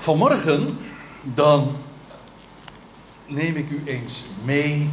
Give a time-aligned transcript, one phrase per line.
[0.00, 0.78] Vanmorgen
[1.22, 1.76] dan
[3.26, 4.90] neem ik u eens mee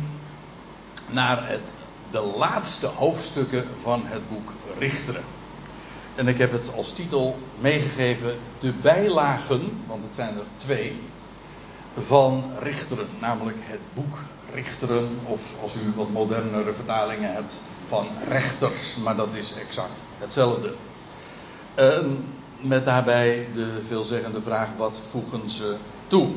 [1.11, 1.73] naar het,
[2.11, 5.23] de laatste hoofdstukken van het boek Richteren.
[6.15, 10.99] En ik heb het als titel meegegeven de bijlagen, want het zijn er twee,
[11.97, 14.17] van Richteren, namelijk het boek
[14.53, 20.73] Richteren, of als u wat modernere vertalingen hebt, van rechters, maar dat is exact hetzelfde.
[22.61, 25.75] Met daarbij de veelzeggende vraag: wat voegen ze
[26.07, 26.29] toe?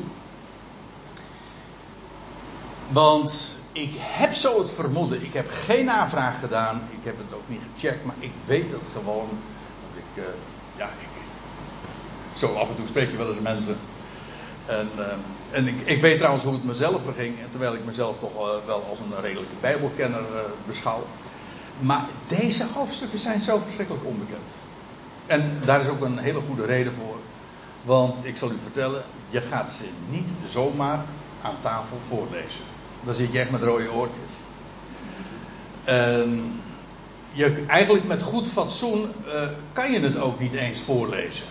[2.88, 7.48] Want ik heb zo het vermoeden, ik heb geen navraag gedaan, ik heb het ook
[7.48, 9.28] niet gecheckt, maar ik weet het gewoon.
[9.94, 10.24] Ik, uh,
[10.76, 11.08] ja, ik,
[12.38, 13.76] zo af en toe spreek je wel eens mensen.
[14.66, 15.04] En, uh,
[15.50, 18.84] en ik, ik, weet trouwens hoe het mezelf verging, terwijl ik mezelf toch uh, wel
[18.88, 20.24] als een redelijke Bijbelkenner
[20.66, 21.06] beschouw.
[21.78, 24.48] Maar deze hoofdstukken zijn zo verschrikkelijk onbekend.
[25.30, 27.16] En daar is ook een hele goede reden voor.
[27.82, 31.04] Want ik zal u vertellen, je gaat ze niet zomaar
[31.42, 32.64] aan tafel voorlezen.
[33.04, 34.32] Dan zit je echt met rode oortjes.
[35.84, 36.60] En
[37.32, 41.46] je, eigenlijk met goed fatsoen uh, kan je het ook niet eens voorlezen.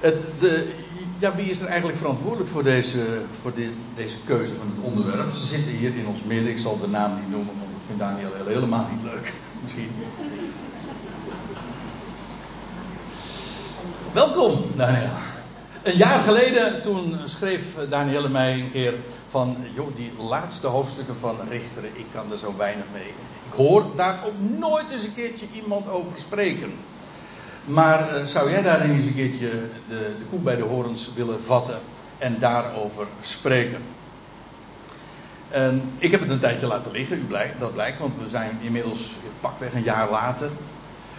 [0.00, 0.72] Het, de,
[1.18, 3.52] ja, wie is er eigenlijk verantwoordelijk voor, deze, voor
[3.94, 5.30] deze keuze van het onderwerp?
[5.30, 6.50] Ze zitten hier in ons midden.
[6.50, 9.32] Ik zal de naam niet noemen, want dat vindt Daniel helemaal niet leuk.
[9.62, 9.90] Misschien.
[14.12, 15.10] Welkom, Daniel.
[15.82, 18.94] Een jaar geleden, toen schreef Daniel mij een keer
[19.28, 23.08] van, joh, die laatste hoofdstukken van Richteren, ik kan er zo weinig mee.
[23.46, 26.72] Ik hoor daar ook nooit eens een keertje iemand over spreken.
[27.64, 29.50] Maar uh, zou jij daar eens een keertje
[29.88, 31.78] de, de koe bij de horens willen vatten
[32.18, 33.82] en daarover spreken?
[35.48, 37.26] En ik heb het een tijdje laten liggen, u
[37.58, 40.50] dat blijkt, want we zijn inmiddels pakweg een jaar later.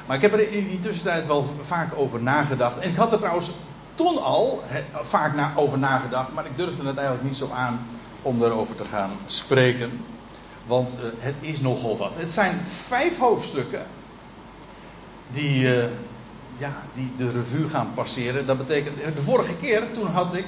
[0.05, 2.77] Maar ik heb er in die tussentijd wel vaak over nagedacht.
[2.77, 3.51] En ik had er trouwens
[3.95, 4.63] toen al
[5.01, 7.79] vaak over nagedacht, maar ik durfde het eigenlijk niet zo aan
[8.21, 10.05] om erover te gaan spreken.
[10.65, 12.11] Want uh, het is nogal wat.
[12.15, 13.85] Het zijn vijf hoofdstukken
[15.31, 15.83] die, uh,
[16.57, 18.45] ja, die de revue gaan passeren.
[18.45, 20.45] Dat betekent, de vorige keer toen had ik,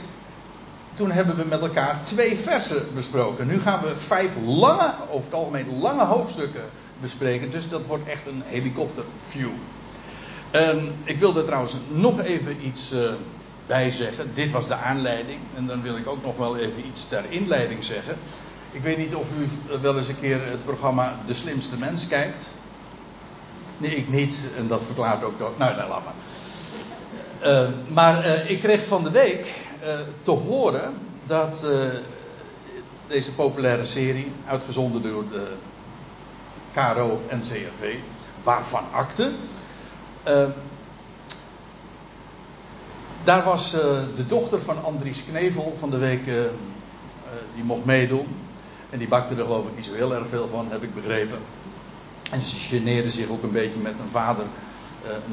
[0.94, 3.48] toen hebben we met elkaar twee versen besproken.
[3.48, 6.64] Nu gaan we vijf lange, over het algemeen lange hoofdstukken
[7.02, 7.52] bespreken.
[7.52, 9.50] Dus dat wordt echt een helikopterview.
[10.52, 13.14] Um, ik wilde trouwens nog even iets uh,
[13.68, 14.32] bij zeggen.
[14.34, 15.40] Dit was de aanleiding.
[15.56, 18.18] En dan wil ik ook nog wel even iets ter inleiding zeggen.
[18.72, 19.48] Ik weet niet of u
[19.82, 22.52] wel eens een keer het programma De Slimste Mens kijkt.
[23.78, 24.46] Nee, ik niet.
[24.58, 25.40] En dat verklaart ook.
[25.40, 26.14] Dat, nou, nou, laat maar.
[27.44, 29.48] Uh, maar uh, ik kreeg van de week
[30.22, 30.94] te horen
[31.26, 31.66] dat
[33.08, 35.48] deze populaire serie, uitgezonden door de
[36.76, 37.96] KRO en CRV,
[38.44, 39.32] waarvan akte.
[40.28, 40.48] Uh,
[43.24, 43.82] daar was uh,
[44.16, 46.44] de dochter van Andries Knevel van de week, uh,
[47.56, 48.28] die mocht meedoen.
[48.90, 51.38] En die bakte er geloof ik niet zo heel erg veel van, heb ik begrepen.
[52.32, 54.46] En ze geneerde zich ook een beetje met een vader,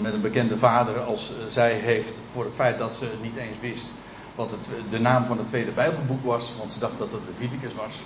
[0.00, 3.86] met een bekende vader, als zij heeft, voor het feit dat ze niet eens wist
[4.34, 7.74] wat het, de naam van het tweede Bijbelboek was, want ze dacht dat het Leviticus
[7.74, 8.02] was.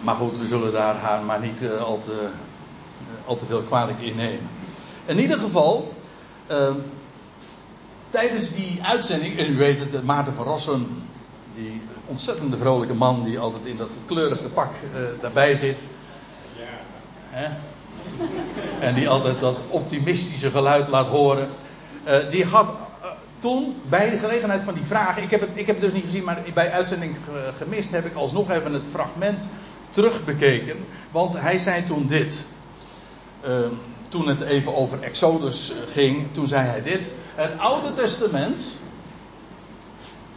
[0.00, 3.62] Maar goed, we zullen daar haar maar niet uh, al, te, uh, al te veel
[3.62, 4.48] kwalijk innemen.
[5.04, 5.92] In ieder geval,
[6.50, 6.70] uh,
[8.10, 11.02] tijdens die uitzending, en u weet het, Maarten van Rossum,
[11.52, 15.88] die ontzettende vrolijke man die altijd in dat kleurige pak uh, daarbij zit.
[16.56, 16.64] Ja.
[17.28, 17.48] Hè?
[18.80, 21.48] En die altijd dat optimistische geluid laat horen.
[22.30, 22.72] die had
[23.38, 26.04] toen, bij de gelegenheid van die vragen, ik heb het, ik heb het dus niet
[26.04, 27.16] gezien, maar bij uitzending
[27.56, 29.46] gemist, heb ik alsnog even het fragment
[29.90, 30.76] terugbekeken.
[31.10, 32.46] Want hij zei toen dit.
[33.46, 33.66] Uh,
[34.08, 37.10] toen het even over Exodus ging, toen zei hij dit.
[37.34, 38.66] Het Oude Testament.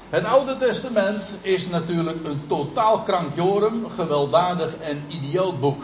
[0.09, 5.83] Het Oude Testament is natuurlijk een totaal krankjorum, gewelddadig en idioot boek.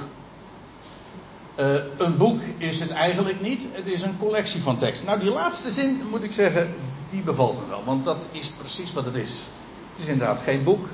[1.60, 5.08] Uh, een boek is het eigenlijk niet, het is een collectie van teksten.
[5.08, 6.76] Nou, die laatste zin moet ik zeggen,
[7.10, 9.44] die bevalt me wel, want dat is precies wat het is.
[9.92, 10.88] Het is inderdaad geen boek,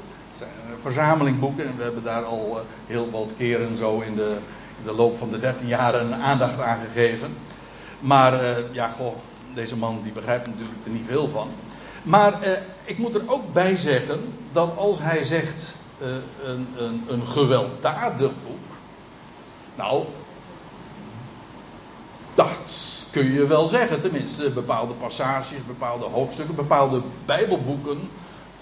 [0.43, 1.67] een verzameling boeken.
[1.67, 4.37] En we hebben daar al uh, heel wat keren zo in de,
[4.79, 7.37] in de loop van de 13 jaren aandacht aan gegeven.
[7.99, 9.15] Maar uh, ja, goh,
[9.53, 11.49] deze man die begrijpt natuurlijk er niet veel van.
[12.03, 12.33] Maar
[12.83, 15.75] ik moet er ook bij zeggen dat als hij zegt
[16.43, 18.75] een, een, een gewelddadig boek.
[19.75, 20.03] Nou,
[22.35, 23.99] dat kun je wel zeggen.
[23.99, 28.09] Tenminste, bepaalde passages, bepaalde hoofdstukken, bepaalde Bijbelboeken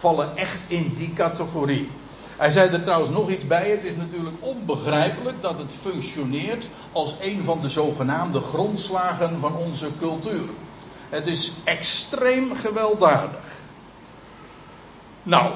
[0.01, 1.89] vallen echt in die categorie.
[2.37, 3.69] Hij zei er trouwens nog iets bij.
[3.69, 9.87] Het is natuurlijk onbegrijpelijk dat het functioneert als een van de zogenaamde grondslagen van onze
[9.99, 10.43] cultuur.
[11.09, 13.45] Het is extreem gewelddadig.
[15.23, 15.53] Nou,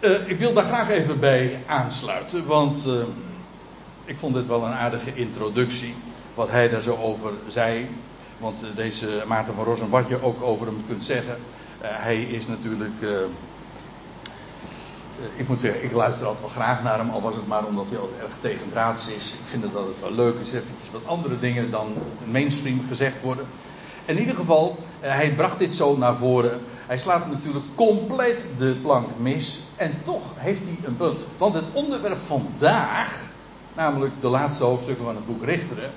[0.00, 3.02] uh, ik wil daar graag even bij aansluiten, want uh,
[4.04, 5.94] ik vond dit wel een aardige introductie,
[6.34, 7.88] wat hij daar zo over zei.
[8.38, 11.36] Want uh, deze Maarten van Rossum, wat je ook over hem kunt zeggen,
[11.84, 13.08] hij is natuurlijk eh,
[15.36, 17.90] ik moet zeggen, ik luister altijd wel graag naar hem, al was het maar omdat
[17.90, 19.32] hij altijd erg tegendraads is.
[19.32, 21.94] Ik vind dat het wel leuk is, eventjes wat andere dingen dan
[22.24, 23.46] mainstream gezegd worden.
[24.04, 26.60] In ieder geval, eh, hij bracht dit zo naar voren.
[26.86, 29.62] Hij slaat natuurlijk compleet de plank mis.
[29.76, 31.26] En toch heeft hij een punt.
[31.38, 33.32] Want het onderwerp vandaag,
[33.74, 35.90] namelijk de laatste hoofdstukken van het boek Richteren,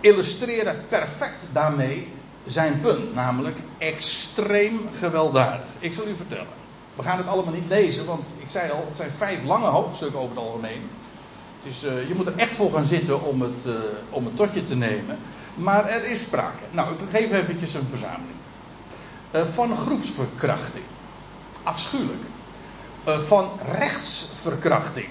[0.00, 2.08] illustreren perfect daarmee
[2.46, 3.14] zijn punt.
[3.14, 5.66] Namelijk extreem gewelddadig.
[5.78, 6.62] Ik zal u vertellen.
[6.96, 10.20] We gaan het allemaal niet lezen, want ik zei al, het zijn vijf lange hoofdstukken
[10.20, 10.82] over het algemeen.
[11.58, 13.74] Het is, uh, je moet er echt voor gaan zitten om het, uh,
[14.10, 15.18] om het tot je te nemen.
[15.54, 16.62] Maar er is sprake.
[16.70, 18.38] Nou, ik geef eventjes een verzameling.
[19.34, 20.84] Uh, van groepsverkrachting.
[21.62, 22.22] Afschuwelijk.
[23.04, 25.08] van rechtsverkrachting.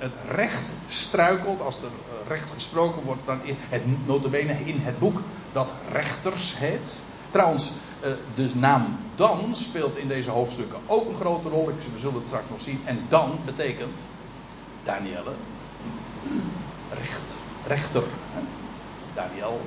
[0.00, 1.90] Het recht struikelt als er
[2.28, 5.20] recht gesproken wordt dan in het notabene in het boek
[5.52, 6.98] dat rechters heet.
[7.30, 11.66] Trouwens, eh, de naam dan speelt in deze hoofdstukken ook een grote rol.
[11.66, 12.80] We zullen het straks nog zien.
[12.84, 14.04] En dan betekent
[14.84, 15.32] Danielle
[16.98, 17.36] recht,
[17.66, 18.02] rechter.
[19.14, 19.60] Daniel.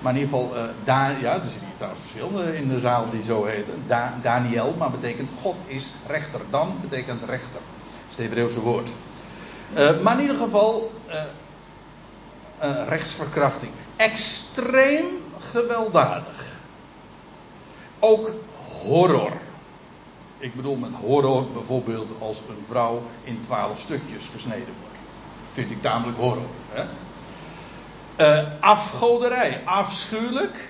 [0.00, 3.22] Maar in ieder geval, uh, ja, er zitten hier trouwens verschillende in de zaal die
[3.22, 3.82] zo heten.
[3.86, 6.40] Da Daniel, maar betekent God is rechter.
[6.50, 7.60] Dan betekent rechter.
[7.60, 8.94] Dat is het Hebreeuwse woord.
[9.72, 10.92] Uh, maar in ieder geval,
[12.88, 13.72] rechtsverkrachting.
[13.96, 15.04] Extreem
[15.38, 16.44] gewelddadig.
[17.98, 18.30] Ook
[18.82, 19.32] horror.
[20.38, 24.98] Ik bedoel met horror bijvoorbeeld als een vrouw in twaalf stukjes gesneden wordt.
[25.52, 26.48] Vind ik tamelijk horror.
[26.68, 26.84] Hè?
[28.20, 30.68] Uh, afgoderij, afschuwelijk.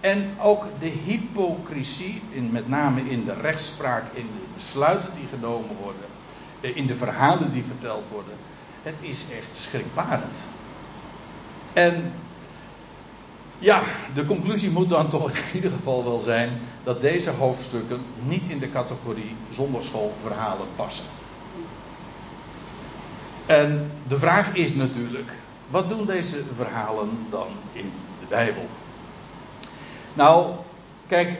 [0.00, 5.76] En ook de hypocrisie, in, met name in de rechtspraak, in de besluiten die genomen
[5.82, 6.13] worden, eh,
[6.72, 8.34] in de verhalen die verteld worden.
[8.82, 10.38] Het is echt schrikbarend.
[11.72, 12.12] En
[13.58, 13.82] ja,
[14.14, 16.50] de conclusie moet dan toch in ieder geval wel zijn
[16.84, 21.04] dat deze hoofdstukken niet in de categorie zonderschoolverhalen passen.
[23.46, 25.32] En de vraag is natuurlijk,
[25.70, 28.68] wat doen deze verhalen dan in de Bijbel?
[30.12, 30.50] Nou,
[31.06, 31.38] kijk,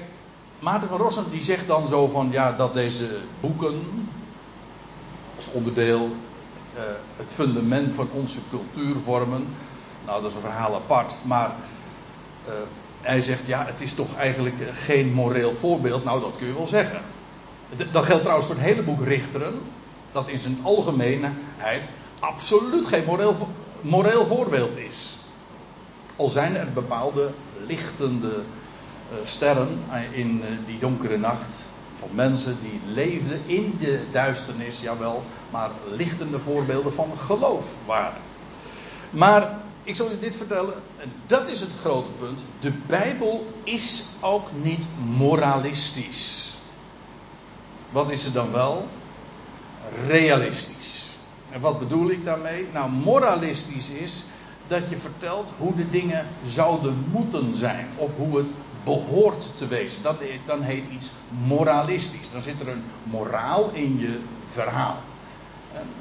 [0.58, 4.08] Maarten van Rossum die zegt dan zo van ja dat deze boeken
[5.36, 6.16] als onderdeel
[6.74, 6.80] uh,
[7.16, 9.46] het fundament van onze cultuur vormen.
[10.06, 11.54] Nou, dat is een verhaal apart, maar
[12.48, 12.52] uh,
[13.00, 16.04] hij zegt, ja, het is toch eigenlijk geen moreel voorbeeld.
[16.04, 17.00] Nou, dat kun je wel zeggen.
[17.92, 19.60] Dat geldt trouwens voor het hele boek Richteren.
[20.12, 21.90] Dat in zijn algemeenheid
[22.20, 23.48] absoluut geen moreel,
[23.80, 25.16] moreel voorbeeld is.
[26.16, 27.30] Al zijn er bepaalde
[27.66, 28.42] lichtende
[29.24, 29.78] sterren
[30.10, 31.54] in die donkere nacht.
[32.10, 35.22] Mensen die leefden in de duisternis, jawel.
[35.50, 38.20] Maar lichtende voorbeelden van geloof waren.
[39.10, 42.44] Maar ik zal u dit vertellen, en dat is het grote punt.
[42.60, 44.86] De Bijbel is ook niet
[45.16, 46.56] moralistisch.
[47.90, 48.88] Wat is het dan wel?
[50.06, 51.04] Realistisch.
[51.50, 52.66] En wat bedoel ik daarmee?
[52.72, 54.24] Nou, moralistisch is
[54.66, 57.88] dat je vertelt hoe de dingen zouden moeten zijn.
[57.96, 58.50] Of hoe het
[58.84, 60.02] behoort te wezen.
[60.02, 61.12] Dat, dan heet iets
[61.46, 62.30] moralistisch.
[62.32, 64.96] Dan zit er een moraal in je verhaal.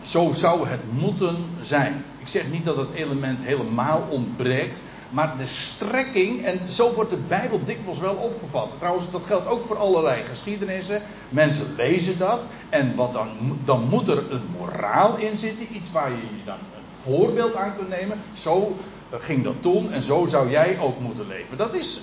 [0.01, 2.05] Zo zou het moeten zijn.
[2.19, 7.17] Ik zeg niet dat het element helemaal ontbreekt, maar de strekking, en zo wordt de
[7.27, 8.71] Bijbel dikwijls wel opgevat.
[8.77, 11.01] Trouwens, dat geldt ook voor allerlei geschiedenissen.
[11.29, 16.09] Mensen lezen dat, en wat dan, dan moet er een moraal in zitten, iets waar
[16.09, 18.19] je je dan een voorbeeld aan kunt nemen.
[18.33, 18.77] Zo
[19.09, 21.57] eh, ging dat toen, en zo zou jij ook moeten leven.
[21.57, 22.01] Dat is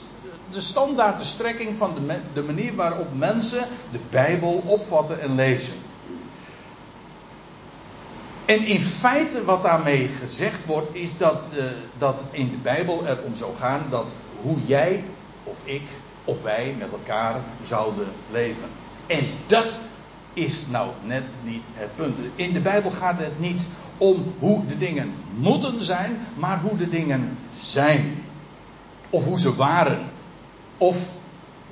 [0.52, 5.74] de standaard, de strekking van de, de manier waarop mensen de Bijbel opvatten en lezen.
[8.44, 11.64] En in feite wat daarmee gezegd wordt, is dat, uh,
[11.98, 15.04] dat in de Bijbel er om zou gaan dat hoe jij
[15.44, 15.82] of ik
[16.24, 18.68] of wij met elkaar zouden leven.
[19.06, 19.78] En dat
[20.34, 22.18] is nou net niet het punt.
[22.34, 23.66] In de Bijbel gaat het niet
[23.98, 28.24] om hoe de dingen moeten zijn, maar hoe de dingen zijn.
[29.10, 29.98] Of hoe ze waren.
[30.80, 31.10] Of,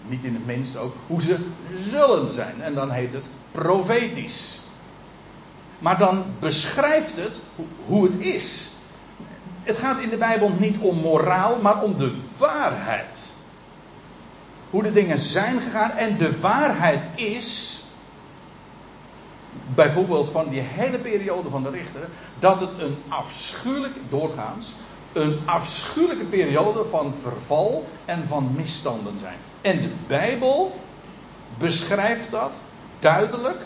[0.06, 1.38] niet in het minst ook, hoe ze
[1.74, 2.62] zullen zijn.
[2.62, 4.60] En dan heet het profetisch.
[5.78, 7.40] Maar dan beschrijft het
[7.86, 8.68] hoe het is.
[9.62, 13.32] Het gaat in de Bijbel niet om moraal, maar om de waarheid.
[14.70, 15.90] Hoe de dingen zijn gegaan.
[15.90, 17.84] En de waarheid is,
[19.74, 24.74] bijvoorbeeld van die hele periode van de richter, dat het een afschuwelijk, doorgaans,
[25.18, 29.36] een afschuwelijke periode van verval en van misstanden zijn.
[29.60, 30.80] En de Bijbel
[31.58, 32.60] beschrijft dat
[32.98, 33.62] duidelijk.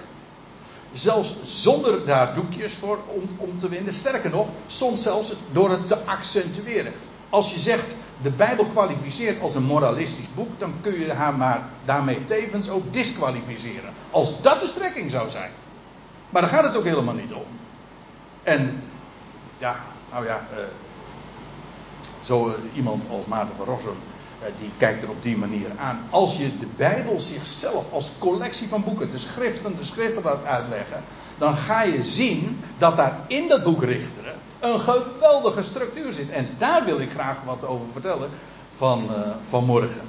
[0.92, 3.94] Zelfs zonder daar doekjes voor om, om te winnen.
[3.94, 6.92] Sterker nog, soms zelfs door het te accentueren.
[7.28, 11.68] Als je zegt de Bijbel kwalificeert als een moralistisch boek, dan kun je haar maar
[11.84, 13.92] daarmee tevens ook disqualificeren.
[14.10, 15.50] Als dat de strekking zou zijn.
[16.30, 17.44] Maar daar gaat het ook helemaal niet om.
[18.42, 18.82] En
[19.58, 19.76] ja,
[20.10, 20.58] nou ja, uh,
[22.22, 23.96] zo uh, iemand als Maarten van Rossum,
[24.40, 26.00] uh, die kijkt er op die manier aan.
[26.10, 31.02] Als je de Bijbel zichzelf als collectie van boeken, de schriften, de schriften laat uitleggen,
[31.38, 36.30] dan ga je zien dat daar in dat boek Richteren een geweldige structuur zit.
[36.30, 38.30] En daar wil ik graag wat over vertellen
[38.68, 39.08] van,
[39.42, 40.02] vanmorgen.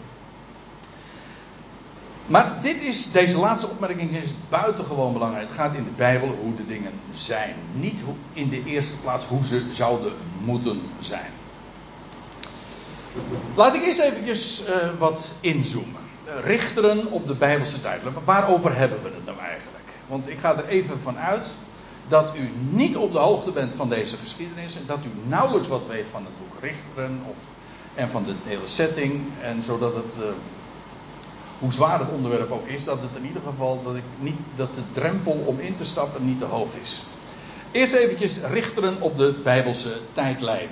[2.25, 5.48] Maar dit is, deze laatste opmerking is buitengewoon belangrijk.
[5.48, 7.55] Het gaat in de Bijbel hoe de dingen zijn.
[7.74, 8.03] Niet
[8.34, 11.32] in de eerste plaats hoe ze zouden moeten zijn.
[13.55, 16.01] Laat ik eerst eventjes uh, wat inzoomen.
[16.27, 18.01] Uh, richteren op de Bijbelse tijd.
[18.25, 19.84] Waarover hebben we het nou eigenlijk?
[20.08, 21.51] Want ik ga er even van uit
[22.08, 24.75] dat u niet op de hoogte bent van deze geschiedenis.
[24.75, 27.22] En dat u nauwelijks wat weet van het boek Richteren.
[27.29, 27.38] Of,
[27.93, 29.22] en van de hele setting.
[29.41, 30.15] En zodat het...
[30.20, 30.25] Uh,
[31.60, 34.75] hoe zwaar het onderwerp ook is, dat het in ieder geval dat, ik niet, dat
[34.75, 37.03] de drempel om in te stappen niet te hoog is.
[37.72, 40.70] Eerst eventjes richteren op de Bijbelse tijdlijn.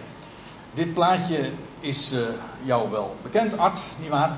[0.74, 2.28] Dit plaatje is uh,
[2.64, 4.38] jou wel bekend, Art, nietwaar?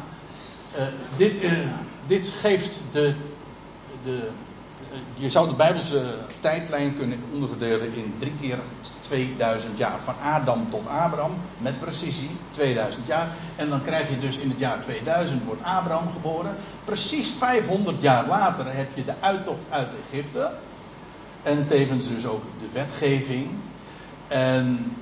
[0.78, 0.82] Uh,
[1.16, 1.52] dit, uh,
[2.08, 3.14] dit geeft de,
[4.04, 4.30] de
[5.16, 8.58] je zou de Bijbelse tijdlijn kunnen onderverdelen in drie keer
[9.02, 10.00] 2000 jaar.
[10.00, 13.30] Van Adam tot Abraham, met precisie, 2000 jaar.
[13.56, 16.56] En dan krijg je dus in het jaar 2000 wordt Abraham geboren.
[16.86, 20.52] Precies 500 jaar later heb je de uittocht uit Egypte.
[21.44, 23.48] En tevens dus ook de wetgeving.
[24.28, 24.96] En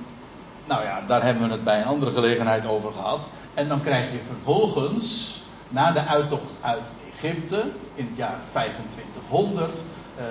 [0.64, 3.28] nou ja, daar hebben we het bij een andere gelegenheid over gehad.
[3.54, 9.82] En dan krijg je vervolgens, na de uittocht uit Egypte in het jaar 2500.
[10.18, 10.24] Uh,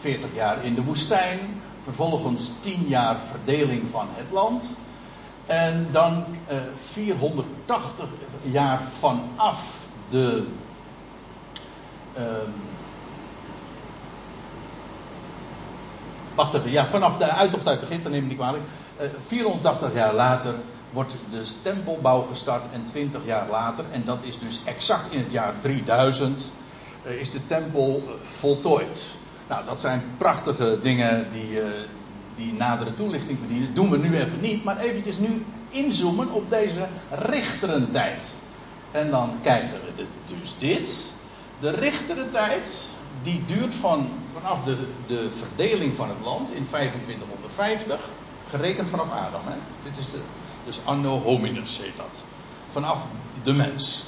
[0.00, 1.38] 40 jaar in de woestijn.
[1.82, 4.76] Vervolgens 10 jaar verdeling van het land.
[5.46, 8.08] En dan uh, 480
[8.42, 10.46] jaar vanaf de.
[12.18, 12.24] Uh,
[16.34, 18.62] wacht even, ja, vanaf de uittocht uit Egypte, neem ik niet kwalijk.
[19.00, 20.54] Uh, 480 jaar later
[20.90, 25.32] wordt de tempelbouw gestart en 20 jaar later, en dat is dus exact in het
[25.32, 26.52] jaar 3000,
[27.06, 29.10] uh, is de tempel uh, voltooid.
[29.48, 31.60] Nou, dat zijn prachtige dingen die,
[32.36, 33.74] die nadere toelichting verdienen.
[33.74, 38.34] Doen we nu even niet, maar eventjes nu inzoomen op deze richterentijd.
[38.90, 40.04] En dan krijgen we
[40.40, 41.12] dus dit.
[41.60, 42.90] De richterentijd,
[43.22, 44.76] die duurt van, vanaf de,
[45.06, 48.00] de verdeling van het land in 2550,
[48.50, 49.40] gerekend vanaf Adam.
[49.44, 49.56] Hè?
[49.82, 50.20] Dit is de,
[50.64, 52.22] dus anno hominus heet dat.
[52.68, 53.06] Vanaf
[53.42, 54.04] de mens.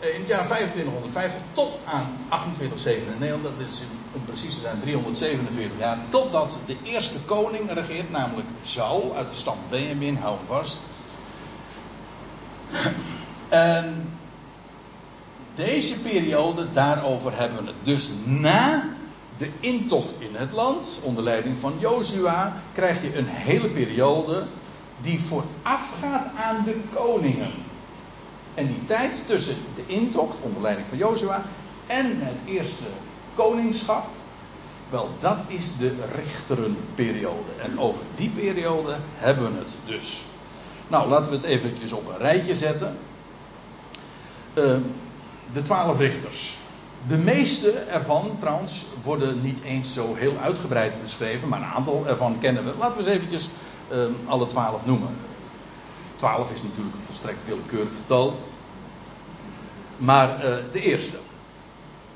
[0.00, 5.78] Eh, in het jaar 2550 tot aan 2897, dat is om precies te zijn 347
[5.78, 10.80] jaar, totdat de eerste koning regeert, namelijk Saul uit de stam Benjamin, hou hem vast.
[13.48, 14.12] En
[15.54, 17.76] deze periode, daarover hebben we het.
[17.82, 18.84] Dus na
[19.38, 24.46] de intocht in het land, onder leiding van Jozua, krijg je een hele periode
[25.00, 27.50] die voorafgaat aan de koningen.
[28.54, 31.44] En die tijd tussen de intocht onder leiding van Jozua
[31.86, 32.84] en het eerste
[33.34, 34.06] koningschap,
[34.90, 37.50] wel dat is de richterenperiode.
[37.62, 40.24] En over die periode hebben we het dus.
[40.88, 42.96] Nou, laten we het eventjes op een rijtje zetten.
[44.54, 44.76] Uh,
[45.52, 46.55] de twaalf richters.
[47.08, 52.38] De meeste ervan, trouwens, worden niet eens zo heel uitgebreid beschreven, maar een aantal ervan
[52.38, 52.72] kennen we.
[52.78, 53.50] Laten we eens eventjes
[53.92, 55.16] um, alle twaalf noemen.
[56.14, 58.38] Twaalf is natuurlijk een volstrekt willekeurig getal.
[59.96, 61.16] Maar uh, de eerste.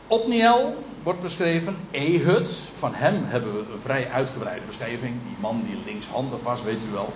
[0.06, 1.76] Otniel wordt beschreven.
[1.90, 5.14] Ehud, van hem hebben we een vrij uitgebreide beschrijving.
[5.26, 7.12] Die man die linkshandig was, weet u wel.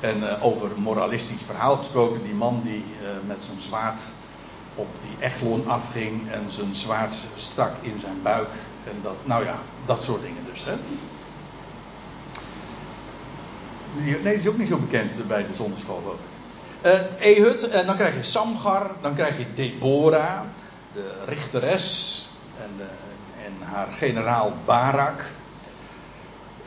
[0.00, 2.22] En uh, over moralistisch verhaal gesproken.
[2.22, 4.02] Die man die uh, met zijn zwaard
[4.78, 6.30] op die Echelon afging.
[6.30, 8.48] En zijn zwaard stak in zijn buik.
[8.84, 10.64] En dat, nou ja, dat soort dingen dus.
[10.64, 10.74] Hè.
[13.92, 16.36] Nee, die is ook niet zo bekend bij de zonderschool, geloof ik.
[16.82, 20.40] Uh, Ehud, en dan krijg je Samgar, dan krijg je Deborah,
[20.92, 22.28] de richteres,
[22.60, 25.24] en, uh, en haar generaal Barak.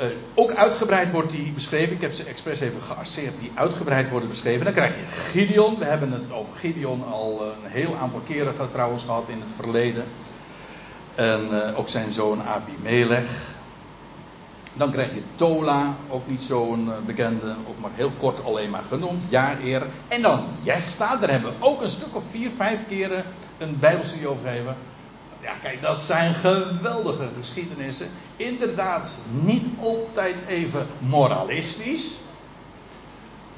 [0.02, 1.96] Uh, ook uitgebreid wordt die beschreven.
[1.96, 4.66] Ik heb ze expres even geasseerd die uitgebreid worden beschreven.
[4.66, 5.78] Dan krijg je Gideon.
[5.80, 10.04] We hebben het over Gideon al een heel aantal keren trouwens gehad in het verleden.
[11.16, 13.50] En ook zijn zoon Abimelech.
[14.74, 19.24] Dan krijg je Tola, ook niet zo'n bekende, ook maar heel kort alleen maar genoemd,
[19.30, 19.88] Jair.
[20.08, 23.24] En dan Jefta, daar hebben we ook een stuk of vier, vijf keren
[23.58, 24.76] een bijbelstudie over gegeven.
[25.42, 28.10] Ja, kijk, dat zijn geweldige geschiedenissen.
[28.36, 32.20] Inderdaad, niet altijd even moralistisch.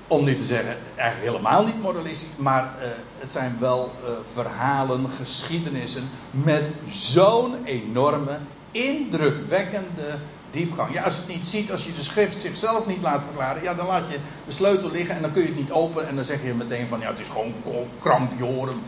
[0.08, 2.30] Om niet te zeggen, eigenlijk helemaal niet moralistisch.
[2.36, 6.10] Maar uh, het zijn wel uh, verhalen, geschiedenissen.
[6.32, 8.38] met zo'n enorme,
[8.72, 10.18] indrukwekkende
[10.54, 10.94] diepgang.
[10.94, 13.64] Ja, als je het niet ziet, als je de schrift zichzelf niet laat verklaren.
[13.64, 16.08] ja, dan laat je de sleutel liggen en dan kun je het niet openen.
[16.08, 17.54] En dan zeg je meteen van, ja, het is gewoon
[18.00, 18.82] krankjoren.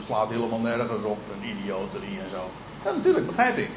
[0.00, 1.18] Slaat helemaal nergens op.
[1.32, 2.50] Een idioterie en zo.
[2.84, 3.70] Ja, natuurlijk, begrijp ik.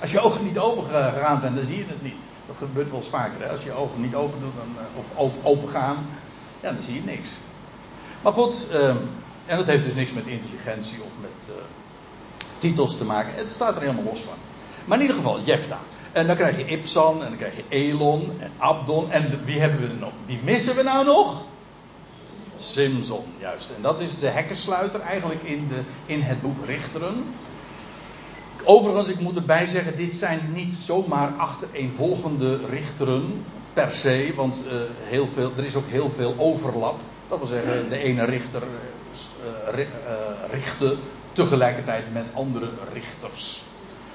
[0.00, 2.22] Als je ogen niet open gegaan zijn, dan zie je het niet.
[2.46, 3.40] Dat gebeurt wel eens vaker.
[3.40, 3.50] Hè?
[3.50, 6.06] Als je ogen niet open doet, dan, eh, of open, gaan,
[6.60, 7.28] ja, dan zie je niks.
[8.22, 8.88] Maar goed, uh,
[9.46, 11.54] en dat heeft dus niks met intelligentie of met uh,
[12.58, 13.34] titels te maken.
[13.34, 14.34] Het staat er helemaal los van.
[14.84, 15.78] Maar in ieder geval, Jefta.
[16.12, 19.10] En dan krijg je Ipsan, en dan krijg je Elon en Abdon.
[19.10, 20.12] En wie hebben we er nog?
[20.26, 21.46] Wie missen we nou nog?
[22.64, 23.70] Simson, juist.
[23.76, 27.24] En dat is de hekkensluiter eigenlijk in, de, in het boek Richteren.
[28.64, 34.72] Overigens, ik moet erbij zeggen, dit zijn niet zomaar achtereenvolgende richteren per se, want uh,
[35.02, 37.00] heel veel, er is ook heel veel overlap.
[37.28, 39.86] Dat wil zeggen, de ene richter uh, uh,
[40.50, 40.96] richtte
[41.32, 43.64] tegelijkertijd met andere richters.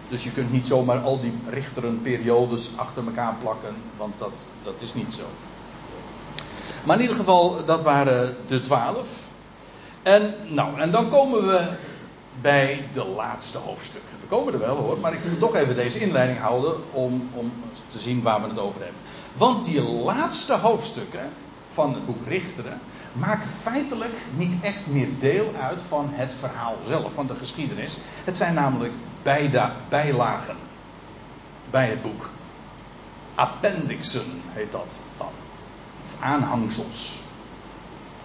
[0.10, 4.94] Dus je kunt niet zomaar al die richterenperiodes achter elkaar plakken, want dat, dat is
[4.94, 5.24] niet zo.
[6.83, 9.07] Maar in ieder geval, dat waren de twaalf.
[10.03, 11.69] En, nou, en dan komen we
[12.41, 14.17] bij de laatste hoofdstukken.
[14.21, 17.51] We komen er wel hoor, maar ik moet toch even deze inleiding houden om, om
[17.88, 19.01] te zien waar we het over hebben.
[19.33, 21.29] Want die laatste hoofdstukken
[21.69, 22.79] van het boek Richteren
[23.12, 27.98] maken feitelijk niet echt meer deel uit van het verhaal zelf, van de geschiedenis.
[28.24, 28.93] Het zijn namelijk
[29.24, 30.55] bijda, bijlagen
[31.69, 32.29] bij het boek.
[33.36, 34.95] Appendixen heet dat
[36.20, 37.22] aanhangsels.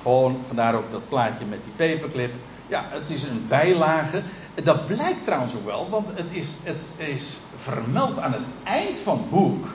[0.03, 2.35] Gewoon, vandaar ook dat plaatje met die paperclip.
[2.67, 4.23] Ja, het is een bijlage.
[4.63, 9.19] Dat blijkt trouwens ook wel, want het is, het is vermeld aan het eind van
[9.19, 9.67] het boek.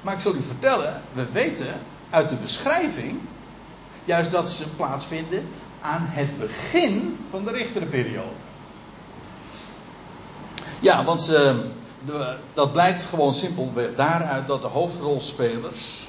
[0.00, 3.20] Maar ik zal u vertellen, we weten uit de beschrijving
[4.04, 5.48] juist dat ze plaatsvinden
[5.80, 8.34] aan het begin van de richterperiode.
[10.80, 16.06] Ja, want de, dat blijkt gewoon simpelweg daaruit dat de hoofdrolspelers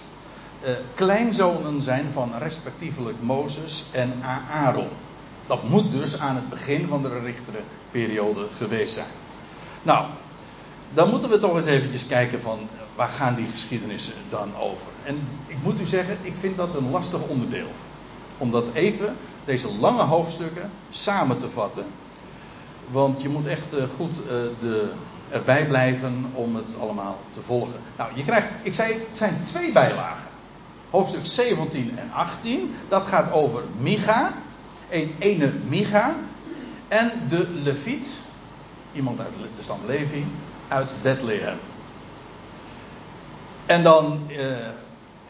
[0.64, 4.14] eh, kleinzonen zijn van respectievelijk Mozes en
[4.52, 4.88] Aaron.
[5.48, 9.08] Dat moet dus aan het begin van de richterperiode geweest zijn.
[9.82, 10.06] Nou,
[10.94, 14.88] dan moeten we toch eens eventjes kijken van waar gaan die geschiedenissen dan over.
[15.04, 17.72] En ik moet u zeggen, ik vind dat een lastig onderdeel.
[18.38, 21.86] Om dat even, deze lange hoofdstukken, samen te vatten.
[22.92, 24.16] Want je moet echt eh, goed
[24.60, 24.92] de,
[25.30, 27.80] erbij blijven om het allemaal te volgen.
[27.98, 30.32] Nou, je krijgt, ik zei, het zijn twee bijlagen.
[30.94, 34.34] Hoofdstuk 17 en 18, dat gaat over Micha.
[34.90, 36.16] Een ene Micha.
[36.88, 38.08] En de Leviet,
[38.92, 40.26] iemand uit de stam Levi,
[40.68, 41.58] uit Bethlehem.
[43.66, 44.56] En dan eh,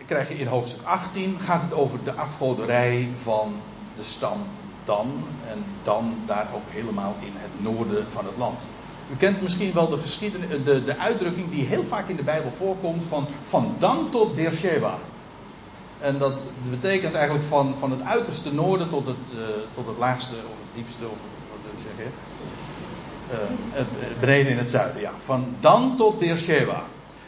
[0.05, 3.55] krijg je in hoofdstuk 18 gaat het over de afgoderij van
[3.95, 4.37] de stam
[4.83, 5.23] Dan.
[5.49, 8.65] En Dan daar ook helemaal in het noorden van het land.
[9.11, 12.51] U kent misschien wel de, geschiedenis, de, de uitdrukking die heel vaak in de Bijbel
[12.51, 14.97] voorkomt van van Dan tot Beersheba.
[16.03, 16.33] En dat
[16.69, 19.39] betekent eigenlijk van, van het uiterste noorden tot het, uh,
[19.73, 21.17] tot het laagste of het diepste, of
[21.51, 22.13] wat wil zeggen.
[23.31, 23.37] Uh,
[23.71, 25.11] het, beneden in het zuiden, ja.
[25.19, 26.83] Van Dan tot Beersheba.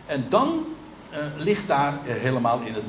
[0.06, 0.66] En dan
[1.12, 2.84] uh, ligt daar helemaal in het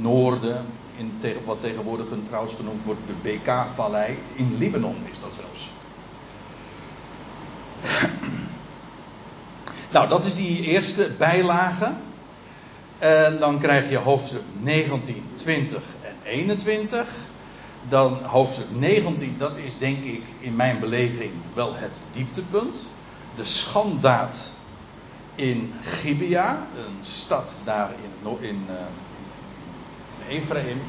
[0.00, 4.18] noorden, in tegen, wat tegenwoordig trouwens genoemd wordt de BK-vallei.
[4.34, 5.70] In Libanon is dat zelfs.
[9.94, 11.92] nou, dat is die eerste bijlage.
[13.00, 17.06] En dan krijg je hoofdstuk 19, 20 en 21.
[17.88, 22.90] Dan hoofdstuk 19, dat is denk ik in mijn beleving wel het dieptepunt.
[23.36, 24.52] De schandaad
[25.34, 28.74] in Gibea, een stad daar in, in, uh,
[30.28, 30.80] in Ephraim.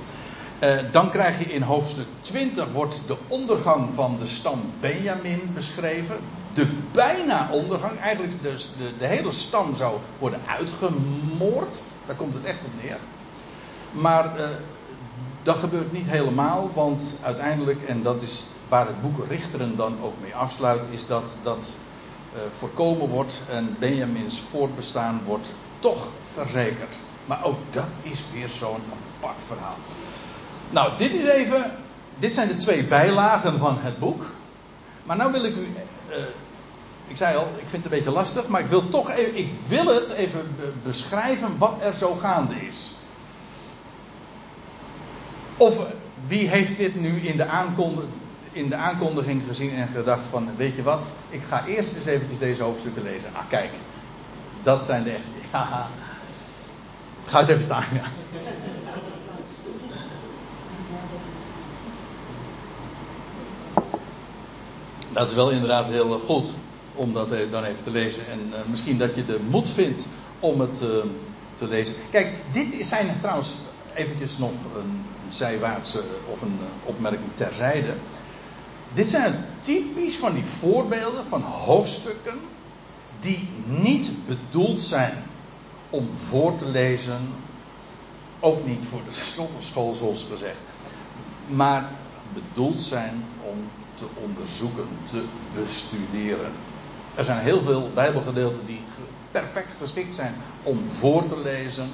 [0.64, 6.16] Uh, dan krijg je in hoofdstuk 20 wordt de ondergang van de stam Benjamin beschreven.
[6.54, 11.82] De bijna ondergang, eigenlijk dus de, de hele stam zou worden uitgemoord.
[12.06, 12.98] Daar komt het echt op neer.
[13.92, 14.48] Maar uh,
[15.44, 20.14] dat gebeurt niet helemaal, want uiteindelijk, en dat is waar het boek Richteren dan ook
[20.22, 21.78] mee afsluit, is dat dat
[22.34, 26.98] uh, voorkomen wordt en Benjamins voortbestaan wordt toch verzekerd.
[27.26, 28.84] Maar ook dat is weer zo'n
[29.18, 29.78] apart verhaal.
[30.70, 31.72] Nou, dit is even.
[32.20, 34.26] Dit zijn de twee bijlagen van het boek.
[35.04, 36.16] Maar nou wil ik u uh,
[37.12, 39.52] ik zei al, ik vind het een beetje lastig, maar ik wil toch even, ik
[39.68, 42.92] wil het even beschrijven wat er zo gaande is.
[45.58, 45.86] Of
[46.28, 48.12] wie heeft dit nu in de, aankondiging,
[48.52, 52.40] in de aankondiging gezien en gedacht van, weet je wat, ik ga eerst eens eventjes
[52.40, 53.30] deze hoofdstukken lezen.
[53.34, 53.72] Ah kijk,
[54.64, 55.90] dat zijn de echte, ja,
[57.26, 58.04] ga eens even staan, ja.
[65.14, 66.54] Dat is wel inderdaad heel goed
[67.02, 68.28] om dat dan even te lezen.
[68.28, 70.06] En uh, misschien dat je de moed vindt
[70.40, 70.90] om het uh,
[71.54, 71.96] te lezen.
[72.10, 73.56] Kijk, dit zijn trouwens
[73.94, 77.94] eventjes nog een zijwaartse of een opmerking terzijde.
[78.94, 82.40] Dit zijn typisch van die voorbeelden van hoofdstukken
[83.20, 85.24] die niet bedoeld zijn
[85.90, 87.20] om voor te lezen.
[88.40, 90.62] Ook niet voor de school zoals gezegd.
[91.48, 91.90] Maar
[92.34, 93.58] bedoeld zijn om
[93.94, 96.52] te onderzoeken, te bestuderen.
[97.16, 98.84] Er zijn heel veel Bijbelgedeelten die
[99.32, 101.92] perfect geschikt zijn om voor te lezen.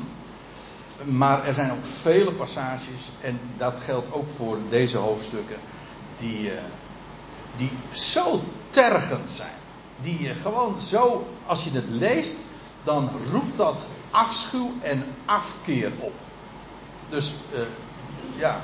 [1.04, 5.58] Maar er zijn ook vele passages, en dat geldt ook voor deze hoofdstukken,
[6.16, 6.60] die, uh,
[7.56, 9.56] die zo tergend zijn.
[10.02, 12.46] Die gewoon zo, als je het leest,
[12.84, 16.14] dan roept dat afschuw en afkeer op.
[17.10, 17.60] Dus uh,
[18.36, 18.62] ja,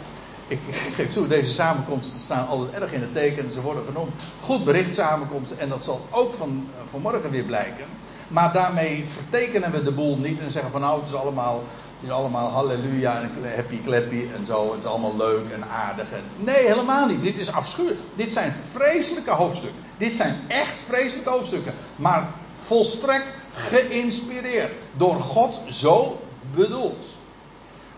[0.48, 0.60] ik,
[0.94, 3.52] geef toe, deze samenkomsten staan altijd erg in het teken.
[3.52, 5.60] Ze worden genoemd goed bericht samenkomsten.
[5.60, 7.86] En dat zal ook van, eh, vanmorgen weer blijken.
[8.28, 11.64] Maar daarmee vertekenen we de boel niet en zeggen van nou het is allemaal,
[11.96, 14.72] het is allemaal halleluja en happy clappy en zo.
[14.72, 16.08] Het is allemaal leuk en aardig.
[16.36, 17.24] Nee, helemaal niet.
[17.24, 18.02] Dit is afschuwelijk.
[18.16, 19.82] Dit zijn vreselijke hoofdstukken.
[19.98, 21.74] Dit zijn echt vreselijke hoofdstukken.
[21.96, 24.76] Maar volstrekt geïnspireerd.
[24.98, 26.20] Door God zo
[26.56, 27.18] bedoeld.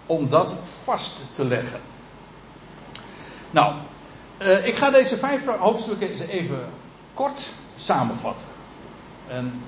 [0.06, 1.80] Om dat vast te leggen.
[3.52, 3.74] Nou,
[4.42, 6.60] uh, ik ga deze vijf hoofdstukken eens even
[7.14, 8.48] kort samenvatten.
[9.28, 9.62] En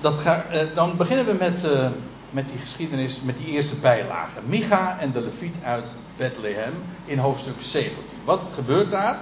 [0.00, 1.88] dat ga, uh, dan beginnen we met, uh,
[2.30, 4.40] met die geschiedenis, met die eerste bijlage.
[4.44, 6.72] Micha en de Leviet uit Bethlehem
[7.04, 8.18] in hoofdstuk 17.
[8.24, 9.18] Wat gebeurt daar?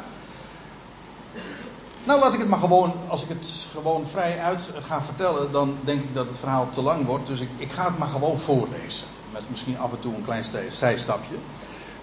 [2.05, 5.77] Nou, laat ik het maar gewoon, als ik het gewoon vrij uit ga vertellen, dan
[5.85, 7.27] denk ik dat het verhaal te lang wordt.
[7.27, 9.07] Dus ik, ik ga het maar gewoon voorlezen.
[9.33, 11.35] Met misschien af en toe een klein zijstapje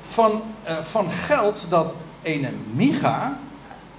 [0.09, 3.37] van, uh, van geld dat ene Micha,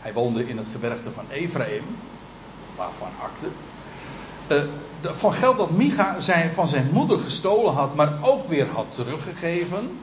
[0.00, 1.84] hij woonde in het gebergte van Ephraim,
[2.76, 3.46] waarvan akte,
[4.48, 8.92] uh, van geld dat Micha zijn, van zijn moeder gestolen had, maar ook weer had
[8.92, 9.98] teruggegeven,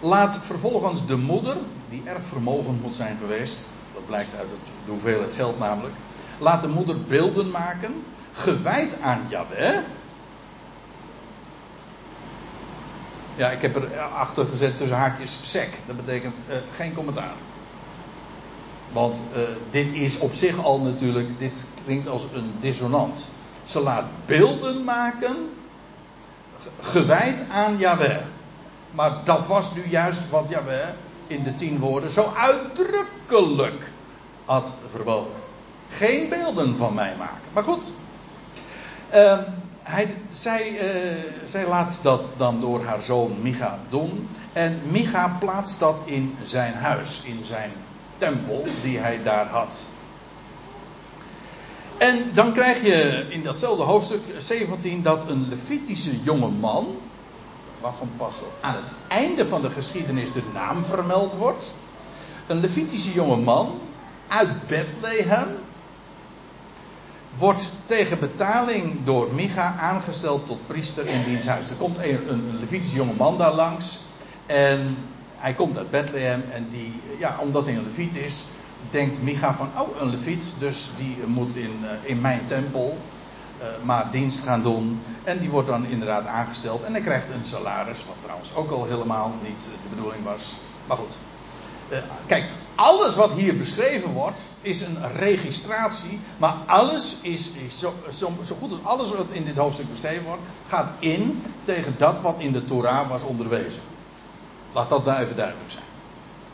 [0.00, 1.56] laat vervolgens de moeder,
[1.88, 3.60] die erg vermogend moet zijn geweest,
[3.94, 5.94] dat blijkt uit het, de hoeveelheid geld namelijk,
[6.38, 9.78] laat de moeder beelden maken, gewijd aan Yahweh,
[13.40, 15.68] Ja, ik heb er achter gezet tussen haakjes sec.
[15.86, 17.34] Dat betekent uh, geen commentaar.
[18.92, 23.28] Want uh, dit is op zich al natuurlijk, dit klinkt als een dissonant.
[23.64, 25.36] Ze laat beelden maken,
[26.80, 28.18] gewijd aan Yahweh.
[28.90, 30.88] Maar dat was nu juist wat Yahweh
[31.26, 33.90] in de tien woorden zo uitdrukkelijk
[34.44, 35.32] had verboden.
[35.88, 37.48] Geen beelden van mij maken.
[37.52, 37.84] Maar goed.
[39.14, 39.38] Uh,
[39.90, 40.80] hij, zij,
[41.44, 44.28] zij laat dat dan door haar zoon Micha doen.
[44.52, 47.70] En Micha plaatst dat in zijn huis, in zijn
[48.16, 49.88] tempel die hij daar had.
[52.00, 56.86] En dan krijg je in datzelfde hoofdstuk 17 dat een Levitische jonge man,
[57.80, 61.74] waarvan pas aan het einde van de geschiedenis de naam vermeld wordt.
[62.46, 63.78] Een Levitische jonge man
[64.28, 65.48] uit Bethlehem,
[67.36, 71.70] wordt tegen betaling door Micha aangesteld tot priester in diens huis.
[71.70, 74.00] Er komt een, een Levitische jonge man daar langs.
[74.46, 74.96] En
[75.36, 76.44] hij komt uit Bethlehem.
[76.52, 78.44] En die, ja, omdat hij een Leviet is,
[78.90, 80.54] denkt Micha van, oh, een Leviet.
[80.58, 82.98] Dus die moet in, eh, in mijn tempel
[83.60, 85.00] uh, maar dienst gaan doen.
[85.24, 86.82] En die wordt dan inderdaad aangesteld.
[86.82, 90.56] En hij krijgt een salaris, wat trouwens ook al helemaal niet de bedoeling was.
[90.86, 91.16] Maar goed.
[91.90, 98.32] Uh, kijk, alles wat hier beschreven wordt is een registratie, maar alles is, zo, zo,
[98.60, 102.52] goed als alles wat in dit hoofdstuk beschreven wordt, gaat in tegen dat wat in
[102.52, 103.82] de Torah was onderwezen.
[104.72, 105.84] Laat dat daar even duidelijk zijn.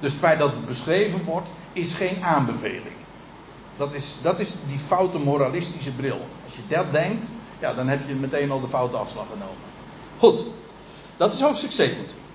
[0.00, 2.96] Dus het feit dat het beschreven wordt, is geen aanbeveling.
[3.76, 6.20] Dat is, dat is die foute moralistische bril.
[6.44, 9.56] Als je dat denkt, ja, dan heb je meteen al de foute afslag genomen.
[10.18, 10.44] Goed,
[11.16, 12.25] dat is hoofdstuk 17.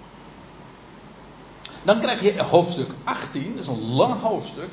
[1.84, 4.70] Dan krijg je hoofdstuk 18, dat is een lang hoofdstuk.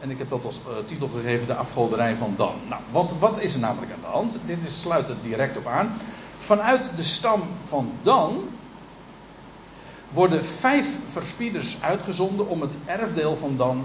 [0.00, 2.54] En ik heb dat als uh, titel gegeven: De afgoderij van Dan.
[2.68, 4.38] Nou, wat, wat is er namelijk aan de hand?
[4.46, 5.92] Dit is, sluit er direct op aan.
[6.36, 8.48] Vanuit de stam van Dan
[10.08, 13.84] worden vijf verspieders uitgezonden om het erfdeel van Dan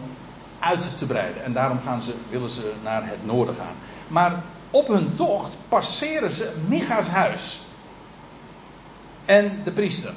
[0.60, 1.44] uit te breiden.
[1.44, 3.76] En daarom gaan ze, willen ze naar het noorden gaan.
[4.08, 7.62] Maar op hun tocht passeren ze Micha's huis.
[9.26, 10.14] En de priester.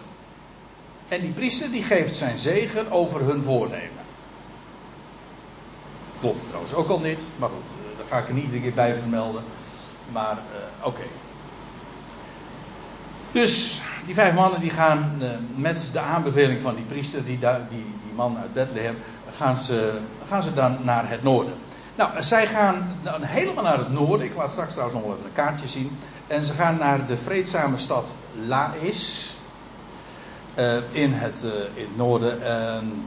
[1.09, 4.07] En die priester die geeft zijn zegen over hun voornemen.
[6.21, 8.75] Klopt trouwens ook al niet, maar goed, eh, daar ga ik er niet iedere keer
[8.75, 9.43] bij vermelden.
[10.13, 11.05] Maar uh, oké.
[13.33, 17.85] Dus die vijf mannen die gaan uh, met de aanbeveling van die priester, die, die,
[18.05, 18.97] die man uit Bethlehem,
[19.37, 21.55] gaan ze, gaan ze dan naar het noorden.
[21.95, 24.27] Nou, zij gaan dan helemaal naar het noorden.
[24.27, 25.99] Ik laat straks trouwens nog wel even een kaartje zien.
[26.27, 28.15] En ze gaan naar de vreedzame stad
[28.47, 29.38] Laïs.
[30.59, 32.43] Uh, in, het, uh, in noorden.
[32.43, 33.05] En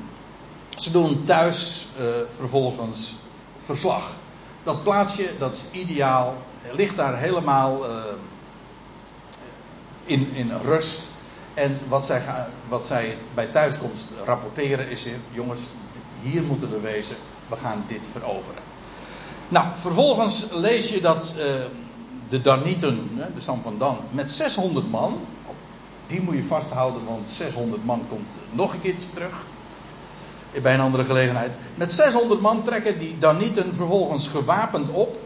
[0.70, 3.16] ze doen thuis uh, vervolgens
[3.58, 4.16] verslag.
[4.64, 6.36] Dat plaatsje, dat is ideaal.
[6.72, 7.86] Ligt daar helemaal
[10.04, 11.12] in, in rust.
[11.54, 12.22] En wat zij,
[12.68, 15.62] wat zij bij thuiskomst rapporteren is: jongens,
[16.22, 17.16] hier moeten we wezen.
[17.50, 18.64] We gaan dit veroveren.
[19.48, 21.36] Nou, vervolgens lees je dat
[22.30, 25.20] de Danieten, de stam van Dan, met 600 man.
[26.12, 29.45] Die moet je vasthouden, want 600 man komt nog een keertje terug.
[30.62, 31.52] Bij een andere gelegenheid.
[31.76, 35.17] Met 600 man trekken die Danieten vervolgens gewapend op.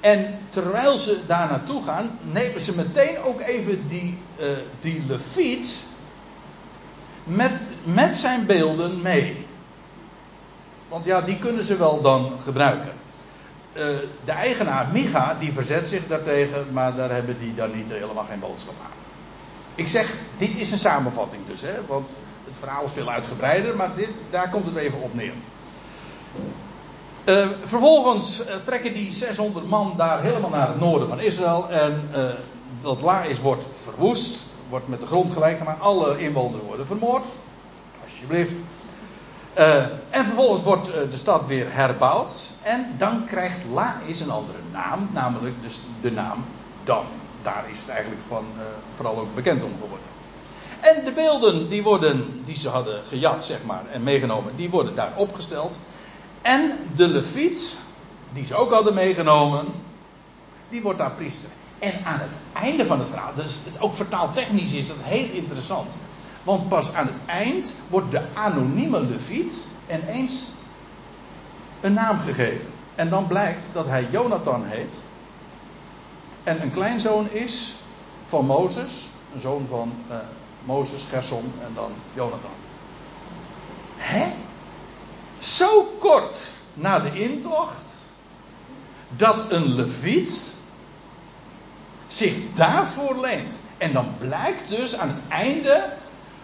[0.00, 4.46] En terwijl ze daar naartoe gaan, nemen ze meteen ook even die, uh,
[4.80, 5.86] die leviet
[7.24, 9.46] met, met zijn beelden mee.
[10.88, 12.92] Want ja, die kunnen ze wel dan gebruiken.
[14.24, 18.40] De eigenaar Micha, die verzet zich daartegen, maar daar hebben die dan niet helemaal geen
[18.40, 19.01] boodschap aan.
[19.74, 23.94] Ik zeg, dit is een samenvatting dus, hè, want het verhaal is veel uitgebreider, maar
[23.94, 25.32] dit, daar komt het even op neer.
[27.24, 31.70] Uh, vervolgens uh, trekken die 600 man daar helemaal naar het noorden van Israël.
[31.70, 32.24] En uh,
[32.82, 34.46] dat Laïs wordt verwoest.
[34.68, 35.80] Wordt met de grond gelijk gemaakt.
[35.80, 37.26] Alle inwoners worden vermoord.
[38.04, 38.56] Alsjeblieft.
[40.10, 42.54] en vervolgens wordt de stad weer herbouwd.
[42.62, 45.08] En dan krijgt Laïs een andere naam.
[45.12, 46.44] Namelijk dus de naam
[46.84, 47.04] Dan.
[47.42, 48.44] Daar is het eigenlijk van,
[48.90, 50.06] vooral ook bekend om geworden.
[50.80, 54.94] En de beelden die, worden, die ze hadden gejat, zeg maar, en meegenomen, die worden
[54.94, 55.80] daar opgesteld.
[56.42, 57.78] En de leviet,
[58.32, 59.66] die ze ook hadden meegenomen,
[60.68, 61.48] die wordt daar priester.
[61.78, 65.96] En aan het einde van het verhaal, dus het, ook vertaaltechnisch is dat heel interessant.
[66.42, 70.44] Want pas aan het eind wordt de anonieme leviet ineens
[71.80, 72.70] een naam gegeven.
[72.94, 75.04] En dan blijkt dat hij Jonathan heet.
[76.44, 77.76] En een kleinzoon is
[78.24, 79.08] van Mozes.
[79.34, 80.16] Een zoon van uh,
[80.64, 82.50] Mozes, Gerson en dan Jonathan.
[83.96, 84.32] Hè?
[85.42, 86.40] zo kort
[86.74, 87.90] na de intocht
[89.08, 90.54] dat een leviet
[92.06, 93.60] zich daarvoor leent.
[93.78, 95.92] En dan blijkt dus aan het einde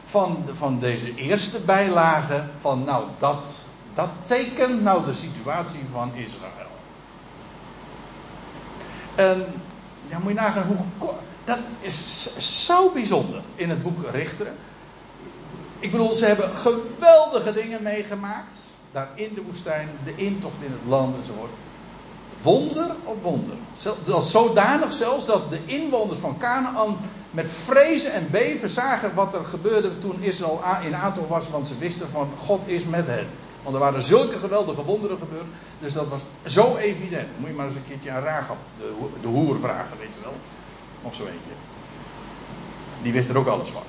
[0.05, 6.67] van, van deze eerste bijlage van nou dat, dat tekent nou de situatie van Israël.
[9.15, 9.47] En
[10.09, 12.29] ja, moet je nagaan hoe dat is
[12.67, 14.55] zo bijzonder in het boek Richteren.
[15.79, 18.55] Ik bedoel, ze hebben geweldige dingen meegemaakt
[18.93, 21.51] daar in de woestijn, de intocht in het land enzovoort.
[22.43, 23.55] Wonder op wonder.
[24.23, 26.97] Zodanig zelfs dat de inwoners van Canaan
[27.31, 31.79] met vrezen en beven zagen wat er gebeurde toen Israël in aantocht was, want ze
[31.79, 33.27] wisten van God is met hen.
[33.69, 35.47] Want er waren zulke geweldige wonderen gebeurd,
[35.81, 37.29] dus dat was zo evident.
[37.39, 40.35] Moet je maar eens een keertje aan Rahab, de, de hoer, vragen, weet je wel.
[41.03, 41.51] Of zo eentje.
[43.03, 43.83] Die wist er ook alles van.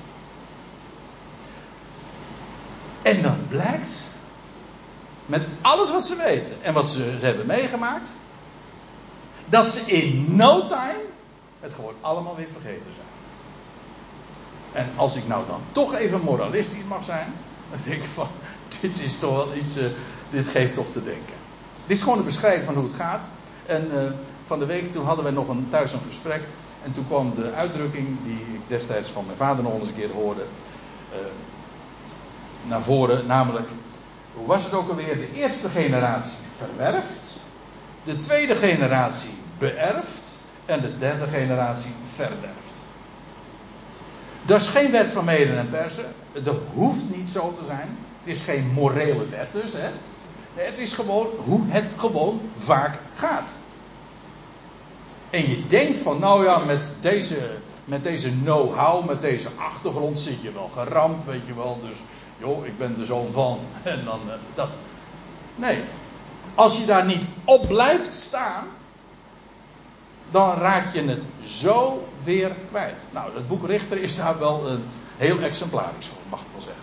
[3.02, 3.88] En dan blijkt
[5.26, 8.12] met alles wat ze weten en wat ze, ze hebben meegemaakt,
[9.44, 11.04] dat ze in no time
[11.60, 13.06] het gewoon allemaal weer vergeten zijn.
[14.86, 17.32] En als ik nou dan toch even moralistisch mag zijn,
[17.70, 18.28] dan denk ik van,
[18.80, 19.84] dit is toch wel iets, uh,
[20.30, 21.34] dit geeft toch te denken.
[21.86, 23.28] Dit is gewoon een beschrijving van hoe het gaat.
[23.66, 24.00] En uh,
[24.44, 26.42] van de week toen hadden we nog een, thuis een gesprek.
[26.82, 30.12] En toen kwam de uitdrukking die ik destijds van mijn vader nog eens een keer
[30.12, 30.44] hoorde.
[31.12, 31.18] Uh,
[32.68, 33.68] naar voren, namelijk
[34.34, 35.18] hoe was het ook alweer?
[35.18, 37.40] De eerste generatie verwerft,
[38.04, 42.58] de tweede generatie beërft en de derde generatie verderft.
[44.42, 46.04] Dat is geen wet van meden en persen.
[46.42, 47.96] Dat hoeft niet zo te zijn.
[48.22, 49.72] Het is geen morele wet dus.
[49.72, 49.90] Hè?
[50.54, 53.54] Het is gewoon hoe het gewoon vaak gaat.
[55.30, 60.42] En je denkt van, nou ja, met deze, met deze know-how, met deze achtergrond zit
[60.42, 61.78] je wel geramd, weet je wel.
[61.82, 61.96] Dus
[62.38, 63.58] joh, ik ben de zoon van.
[63.82, 64.78] En dan uh, dat.
[65.54, 65.78] Nee.
[66.54, 68.66] Als je daar niet op blijft staan,
[70.30, 73.06] dan raak je het zo weer kwijt.
[73.10, 74.84] Nou, het boek Richter is daar wel een
[75.16, 76.79] heel exemplarisch voor, mag ik wel zeggen.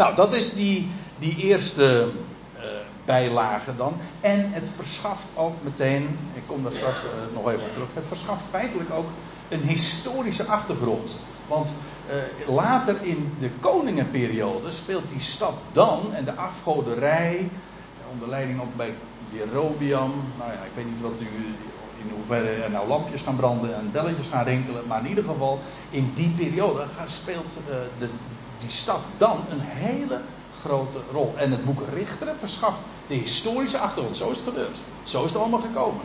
[0.00, 2.08] Nou, dat is die, die eerste,
[2.56, 2.62] uh,
[3.04, 3.94] bijlage dan.
[4.20, 8.06] En het verschaft ook meteen, ik kom daar straks uh, nog even op terug, het
[8.06, 9.06] verschaft feitelijk ook
[9.48, 11.18] een historische achtergrond.
[11.46, 11.72] Want
[12.10, 17.50] uh, later in de koningenperiode speelt die stad dan en de afgoderij,
[18.12, 18.94] onder leiding ook bij
[19.30, 21.54] Jerobiam, nou ja, ik weet niet wat u,
[22.00, 25.60] in hoeverre er nou lampjes gaan branden en belletjes gaan rinkelen, maar in ieder geval
[25.90, 28.08] in die periode speelt uh, de,
[28.58, 30.20] die stad dan een hele
[30.60, 31.34] grote rol.
[31.36, 34.16] En het boek Richteren verschaft de historische achtergrond.
[34.16, 34.78] Zo is het gebeurd.
[35.02, 36.04] Zo is het allemaal gekomen.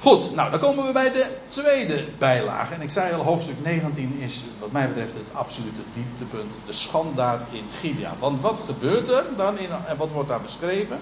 [0.00, 2.74] Goed, nou dan komen we bij de tweede bijlage.
[2.74, 6.60] En ik zei al, hoofdstuk 19 is wat mij betreft het absolute dieptepunt.
[6.66, 8.12] De schandaad in Gibeah.
[8.18, 11.00] Want wat gebeurt er dan en wat wordt daar beschreven?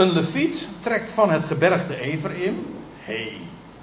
[0.00, 2.66] Een leviet trekt van het gebergte Ephraim.
[2.98, 3.36] Hé, hey,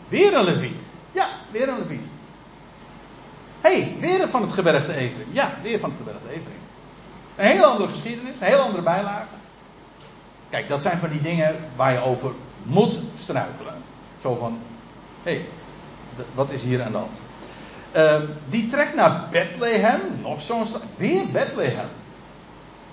[0.07, 0.91] weer een leviet.
[1.11, 2.05] Ja, weer een leviet.
[3.61, 5.27] Hé, hey, weer van het gebergte Ephraim.
[5.31, 6.59] Ja, weer van het gebergte Ephraim.
[7.35, 9.27] Een hele andere geschiedenis, een hele andere bijlage.
[10.49, 12.31] Kijk, dat zijn van die dingen waar je over
[12.63, 13.75] moet struikelen.
[14.21, 14.59] Zo van,
[15.23, 15.45] hé, hey,
[16.33, 17.21] wat is hier aan de hand?
[17.95, 21.89] Uh, die trekt naar Bethlehem, nog zo'n stad, weer Bethlehem.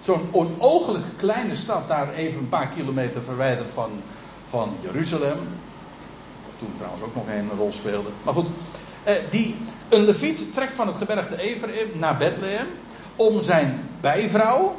[0.04, 3.90] Zo'n onogelijk kleine stad, daar even een paar kilometer verwijderd van,
[4.48, 5.38] van Jeruzalem.
[6.58, 8.08] Toen trouwens ook nog een rol speelde.
[8.22, 8.48] Maar goed,
[9.08, 9.56] uh, die,
[9.88, 12.66] een leviet trekt van het gebergte Ephraim naar Bethlehem
[13.16, 14.76] om zijn bijvrouw.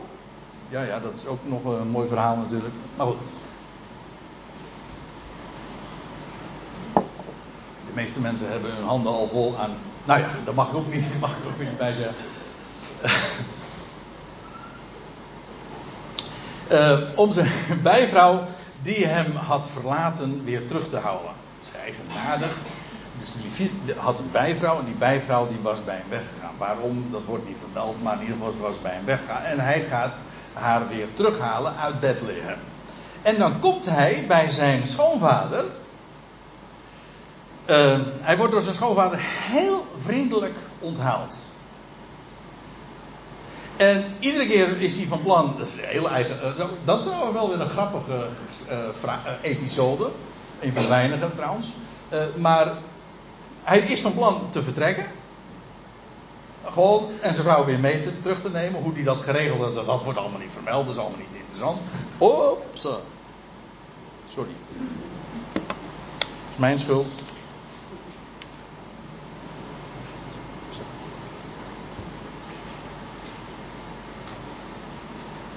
[0.69, 2.73] Ja, ja, dat is ook nog een mooi verhaal natuurlijk.
[2.95, 3.17] Maar goed.
[7.85, 9.71] De meeste mensen hebben hun handen al vol aan.
[10.05, 12.15] Nou ja, daar mag ik ook niet, mag ik ook niet bij zeggen.
[16.71, 17.49] Uh, om zijn
[17.83, 18.43] bijvrouw
[18.81, 21.31] die hem had verlaten weer terug te houden.
[21.69, 22.55] Schrijven nadig.
[23.17, 26.53] Dus die had een bijvrouw en die bijvrouw die was bij hem weggegaan.
[26.57, 29.43] Waarom, dat wordt niet vermeld, maar in ieder geval was bij hem weggegaan.
[29.43, 30.13] En hij gaat
[30.53, 32.57] haar weer terughalen uit Bethlehem.
[33.21, 35.65] En dan komt hij bij zijn schoonvader.
[37.65, 41.37] Uh, hij wordt door zijn schoonvader heel vriendelijk onthaald.
[43.77, 47.49] En iedere keer is hij van plan, dat is, heel eigen, uh, dat is wel
[47.49, 48.27] weer een grappige
[48.69, 49.11] uh,
[49.41, 50.09] episode.
[50.59, 51.73] Een van de weinigen trouwens.
[52.35, 52.73] maar
[53.63, 55.05] hij is van plan te vertrekken.
[56.63, 58.81] Gewoon, en zijn vrouw weer mee te, terug te nemen.
[58.81, 60.85] Hoe hij dat geregeld dat, dat wordt allemaal niet vermeld.
[60.85, 61.79] Dat is allemaal niet interessant.
[62.17, 62.81] Ops.
[64.33, 64.51] Sorry.
[65.53, 65.63] Dat
[66.51, 67.11] is mijn schuld.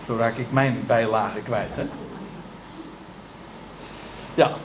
[0.08, 1.84] Zo raak ik mijn bijlage kwijt, hè?
[4.34, 4.56] Ja,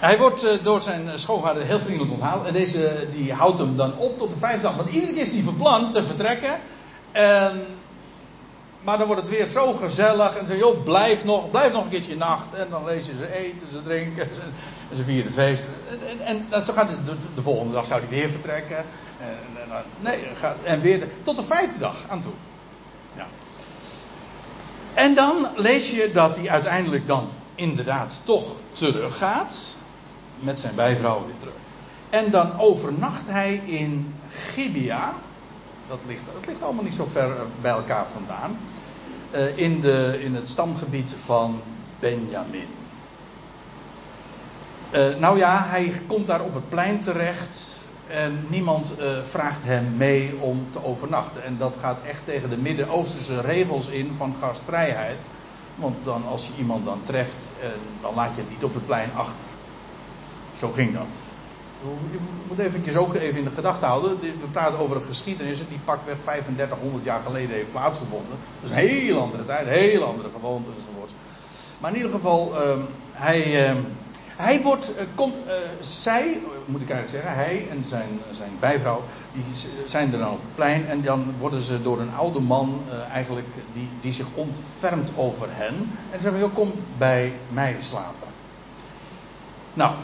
[0.00, 2.44] Hij wordt uh, door zijn schoonvader heel vriendelijk onthaald.
[2.44, 4.76] En deze die houdt hem dan op tot de vijfde dag.
[4.76, 6.60] Want iedere keer is hij verpland te vertrekken.
[7.12, 7.64] En,
[8.82, 10.36] maar dan wordt het weer zo gezellig.
[10.36, 12.54] En ze joh, blijf nog, blijf nog een keertje nacht.
[12.54, 14.28] En dan lezen ze eten, ze drinken.
[14.90, 15.68] En ze.
[16.24, 18.76] En, en, zo gaat de, de, volgende dag zou hij weer vertrekken.
[18.76, 19.36] En,
[20.00, 22.32] nee, gaat, en weer tot de vijfde dag aan toe.
[23.16, 23.26] Ja.
[24.94, 29.76] En dan lees je dat hij uiteindelijk dan inderdaad toch teruggaat
[30.38, 31.54] met zijn bijvrouw weer terug.
[32.10, 35.08] En dan overnacht hij in Gibeah.
[35.88, 38.58] Dat ligt, dat ligt allemaal niet zo ver bij elkaar vandaan.
[39.34, 41.60] Uh, in, de, in het stamgebied van
[41.98, 42.79] Benjamin.
[44.94, 47.68] Uh, nou ja, hij komt daar op het plein terecht.
[48.06, 51.44] En niemand uh, vraagt hem mee om te overnachten.
[51.44, 55.24] En dat gaat echt tegen de Midden-Oosterse regels in van gastvrijheid.
[55.74, 57.36] Want dan, als je iemand dan treft,
[58.00, 59.46] dan laat je hem niet op het plein achter.
[60.56, 61.16] Zo ging dat.
[62.10, 64.20] Je moet eventjes ook even in de gedachte houden.
[64.20, 68.36] We praten over een geschiedenis die pakweg 3500 jaar geleden heeft plaatsgevonden.
[68.60, 71.14] Dat is een heel andere tijd, heel andere gewoonte enzovoort.
[71.78, 73.76] Maar in ieder geval, uh, hij, uh,
[74.40, 79.02] hij wordt, uh, komt, uh, zij, moet ik eigenlijk zeggen, hij en zijn, zijn bijvrouw,
[79.32, 79.44] die
[79.86, 80.86] zijn er dan op het plein.
[80.86, 82.80] En dan worden ze door een oude man
[83.12, 85.74] eigenlijk, die, die zich ontfermt over hen.
[86.10, 88.28] En ze zeggen, joh, kom bij mij slapen.
[89.74, 89.94] Nou,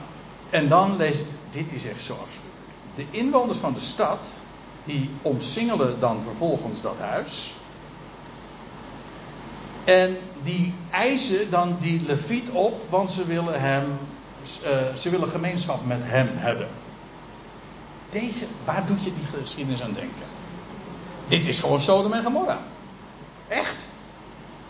[0.50, 2.56] en dan lees dit is echt zo afschuwelijk.
[2.94, 4.40] De inwoners van de stad,
[4.84, 7.54] die omsingelen dan vervolgens dat huis.
[9.84, 13.84] En die eisen dan die leviet op, want ze willen hem,
[14.94, 16.68] ze willen gemeenschap met hem hebben.
[18.10, 20.26] Deze, waar doet je die geschiedenis aan denken?
[21.28, 22.58] Dit is gewoon Sodom en Gomorra.
[23.48, 23.86] Echt.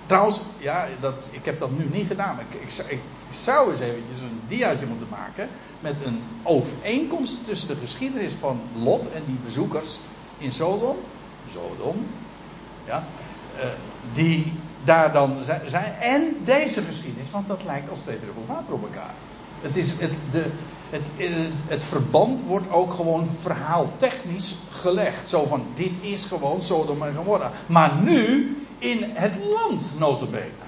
[0.07, 2.39] Trouwens, ja, dat, ik heb dat nu niet gedaan.
[2.41, 3.01] Ik, ik,
[3.31, 5.49] zou eens eventjes een diaatje moeten maken.
[5.81, 10.01] Met een overeenkomst tussen de geschiedenis van Lot en die bezoekers
[10.39, 10.97] in Sodom,
[11.51, 12.07] Sodom,
[12.85, 13.05] ja,
[13.57, 13.65] uh,
[14.15, 14.53] die
[14.85, 15.93] daar dan zijn.
[15.93, 19.15] En deze geschiedenis, want dat lijkt als twee druppels water op elkaar.
[19.61, 20.45] Het, is het, de,
[20.91, 21.31] het, eh,
[21.67, 25.29] het verband wordt ook gewoon verhaaltechnisch gelegd.
[25.29, 27.51] Zo van, dit is gewoon Sodom en Gomorra.
[27.67, 30.65] Maar nu in het land notabene.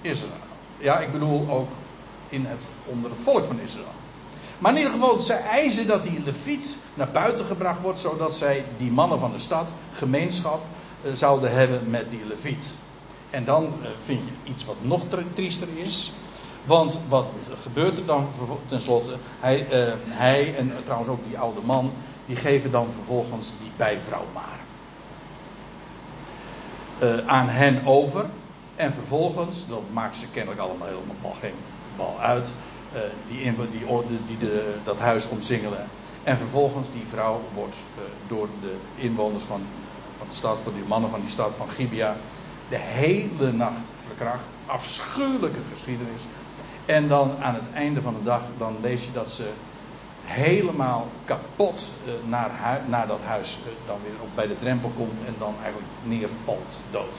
[0.00, 0.32] Israël.
[0.78, 1.68] Ja, ik bedoel ook
[2.28, 3.86] in het, onder het volk van Israël.
[4.58, 8.64] Maar in ieder geval, ze eisen dat die leviet naar buiten gebracht wordt, zodat zij,
[8.76, 10.64] die mannen van de stad, gemeenschap
[11.02, 12.78] uh, zouden hebben met die leviet.
[13.30, 15.02] En dan uh, vind je iets wat nog
[15.34, 16.12] triester is.
[16.68, 17.26] Want wat
[17.62, 18.28] gebeurt er dan
[18.66, 19.16] tenslotte?
[19.40, 21.92] Hij, uh, hij en trouwens ook die oude man,
[22.26, 24.58] die geven dan vervolgens die bijvrouw maar.
[27.26, 28.26] aan hen over.
[28.74, 31.54] En vervolgens, dat maakt ze kennelijk allemaal helemaal geen
[31.96, 32.52] bal uit.
[32.94, 35.88] Uh, die, in, die, die de, dat huis omsingelen.
[36.22, 37.84] En vervolgens die vrouw wordt
[38.26, 39.60] door de inwoners van,
[40.18, 42.16] van de stad, van die mannen van die stad van Gibea,
[42.68, 44.56] de hele nacht verkracht.
[44.66, 46.22] Afschuwelijke geschiedenis.
[46.88, 49.48] En dan aan het einde van de dag, dan lees je dat ze
[50.24, 55.34] helemaal kapot uh, naar, naar, dat huis dan weer op bij de drempel komt en
[55.38, 57.18] dan eigenlijk neervalt dood.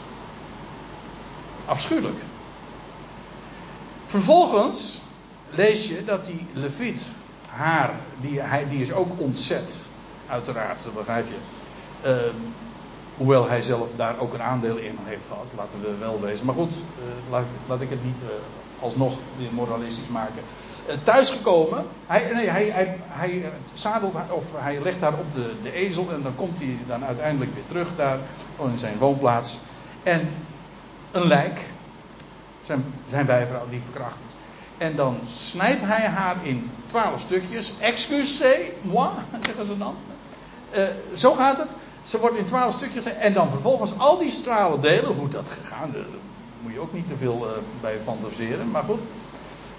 [1.65, 2.19] Afschuwelijk.
[4.05, 5.01] Vervolgens
[5.49, 7.11] lees je dat die Leviet
[7.49, 9.75] haar, die, hij, die is ook ontzet,
[10.27, 11.37] uiteraard, dat begrijp je.
[12.09, 12.33] Uh,
[13.19, 16.45] hoewel hij zelf daar ook een aandeel in heeft gehad, laten we wel wezen.
[16.45, 18.29] Maar goed, uh, laat, ik het niet uh,
[18.83, 20.41] alsnog weer moralistisch maken.
[20.87, 23.51] Uh, thuisgekomen, hij, nee, hij, hij, hij
[24.29, 27.65] of hij legt daar op de, de ezel en dan komt hij dan uiteindelijk weer
[27.67, 28.17] terug daar
[28.57, 29.59] in zijn woonplaats.
[30.03, 30.29] En
[31.11, 31.59] een lijk,
[32.61, 34.35] zijn, zijn bijvrouw, die verkracht is.
[34.77, 37.73] En dan snijdt hij haar in twaalf stukjes.
[37.79, 39.09] Excusez moi,
[39.41, 39.95] zeggen ze dan.
[41.13, 41.69] Zo gaat het.
[42.03, 43.05] Ze wordt in twaalf stukjes.
[43.05, 45.15] En dan vervolgens al die stralen delen.
[45.15, 46.05] Hoe dat gegaan, daar
[46.61, 48.71] moet je ook niet te veel uh, bij fantaseren.
[48.71, 48.99] Maar goed.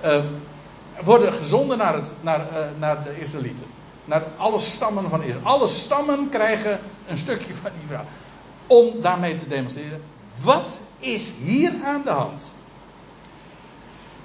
[0.05, 0.25] Uh,
[1.03, 2.47] worden gezonden naar, het, naar,
[2.79, 3.65] naar de Israëlieten.
[4.05, 5.47] Naar alle stammen van Israël.
[5.47, 8.05] Alle stammen krijgen een stukje van die vrouw.
[8.67, 10.03] Om daarmee te demonstreren.
[10.43, 12.55] Wat is hier aan de hand?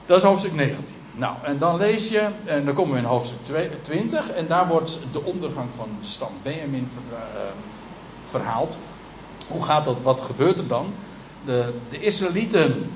[0.06, 0.96] Dat is hoofdstuk 19.
[1.12, 3.38] Nou, en dan lees je, en dan komen we in hoofdstuk
[3.82, 6.88] 20, en daar wordt de ondergang van de stam Benjamin
[8.30, 8.78] verhaald.
[9.48, 10.94] Hoe gaat dat, wat gebeurt er dan?
[11.46, 12.92] De, de Israëlieten,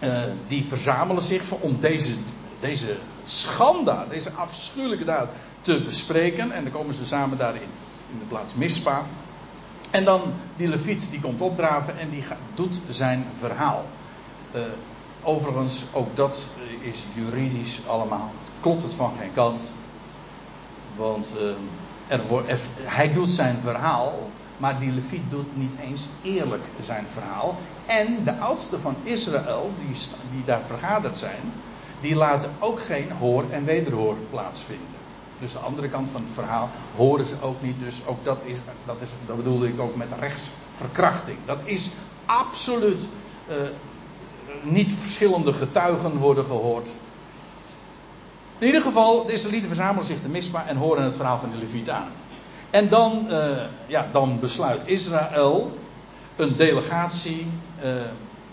[0.00, 2.12] uh, die verzamelen zich om deze,
[2.60, 5.28] deze schande, deze afschuwelijke daad
[5.60, 6.50] te bespreken.
[6.52, 7.68] En dan komen ze samen daarin,
[8.12, 9.06] in de plaats Mispa.
[9.90, 12.24] En dan die Leviet, die komt opdraven en die
[12.54, 13.84] doet zijn verhaal.
[14.54, 14.62] Uh,
[15.22, 16.46] Overigens, ook dat
[16.80, 18.32] is juridisch allemaal.
[18.60, 19.74] Klopt het van geen kant.
[20.96, 21.54] Want uh,
[22.06, 24.30] er hij doet zijn verhaal.
[24.60, 27.58] Maar die Leviet doet niet eens eerlijk zijn verhaal.
[27.86, 29.96] En de oudsten van Israël, die,
[30.32, 31.52] die daar vergaderd zijn.
[32.00, 34.86] Die laten ook geen hoor en wederhoor plaatsvinden.
[35.38, 37.80] Dus de andere kant van het verhaal horen ze ook niet.
[37.80, 38.56] Dus ook dat is,
[38.86, 41.38] dat, is, dat bedoelde ik ook met rechtsverkrachting.
[41.44, 41.90] Dat is
[42.24, 43.08] absoluut
[43.48, 43.56] uh,
[44.62, 46.90] niet verschillende getuigen worden gehoord.
[48.58, 51.56] In ieder geval, de Israëlieten verzamelen zich te misbaar en horen het verhaal van de
[51.56, 52.12] Leviet aan.
[52.70, 55.78] En dan, uh, ja, dan besluit Israël
[56.36, 57.46] een delegatie
[57.84, 57.92] uh,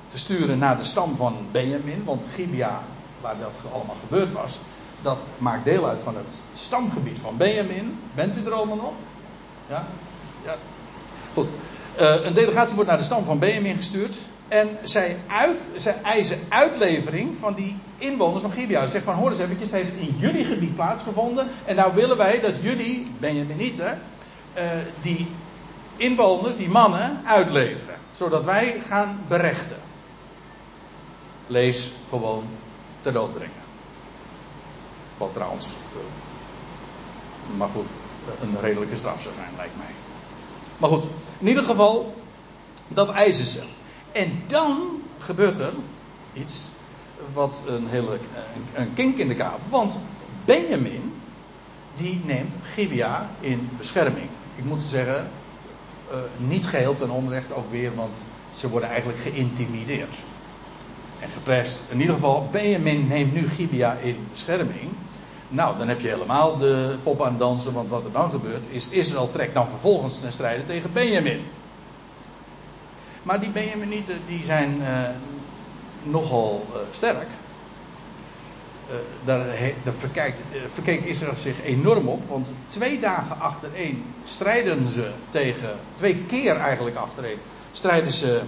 [0.07, 2.03] te sturen naar de stam van Benjamin.
[2.03, 2.81] Want Gibea,
[3.21, 4.59] waar dat allemaal gebeurd was,
[5.01, 7.99] dat maakt deel uit van het stamgebied van Benjamin.
[8.15, 8.93] Bent u er allemaal nog?
[9.67, 9.87] Ja?
[10.45, 10.55] Ja.
[11.33, 11.49] Goed.
[11.99, 14.17] Uh, een delegatie wordt naar de stam van Benjamin gestuurd.
[14.47, 18.83] En zij, uit, zij eisen uitlevering van die inwoners van Gibeah.
[18.83, 21.47] Ze zeggen van, hoor eens eventjes, het heeft in jullie gebied plaatsgevonden.
[21.65, 24.01] En nou willen wij dat jullie, Benjaminieten,
[24.57, 24.63] uh,
[25.01, 25.27] die
[25.95, 27.95] inwoners, die mannen, uitleveren.
[28.11, 29.77] Zodat wij gaan berechten.
[31.47, 32.43] Lees gewoon
[33.01, 33.65] ter dood brengen.
[35.17, 37.87] Wat trouwens, uh, maar goed,
[38.41, 39.93] een redelijke straf zou zijn, lijkt mij.
[40.77, 41.03] Maar goed,
[41.39, 42.15] in ieder geval,
[42.87, 43.63] dat eisen ze.
[44.11, 45.73] En dan gebeurt er
[46.33, 46.69] iets
[47.33, 48.17] wat een hele
[48.73, 49.59] een, kink in de kaap.
[49.69, 49.99] Want
[50.45, 51.13] Benjamin
[51.93, 54.29] die neemt Gibea in bescherming.
[54.55, 55.27] Ik moet zeggen,
[56.11, 58.17] uh, niet geheel ten onrecht ook weer, want
[58.51, 60.17] ze worden eigenlijk geïntimideerd.
[61.19, 61.83] En geprest.
[61.89, 64.89] In ieder geval, Benjamin neemt nu Gibea in bescherming.
[65.49, 68.89] Nou, dan heb je helemaal de pop aan dansen, want wat er dan gebeurt is
[68.89, 71.45] Israël trekt dan vervolgens ten strijde tegen Benjamin.
[73.27, 75.09] Maar die Benjaminieten die zijn uh,
[76.03, 77.27] nogal uh, sterk.
[79.23, 79.45] daar,
[79.83, 80.41] daar verkijkt,
[80.73, 82.29] verkeek Israël zich enorm op.
[82.29, 87.37] Want twee dagen achtereen strijden ze tegen, twee keer eigenlijk achtereen,
[87.71, 88.41] strijden ze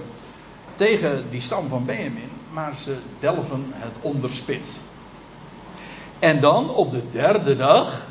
[0.75, 2.30] tegen die stam van Benjamin.
[2.51, 4.67] Maar ze delven het onderspit.
[6.19, 8.03] En dan op de derde dag.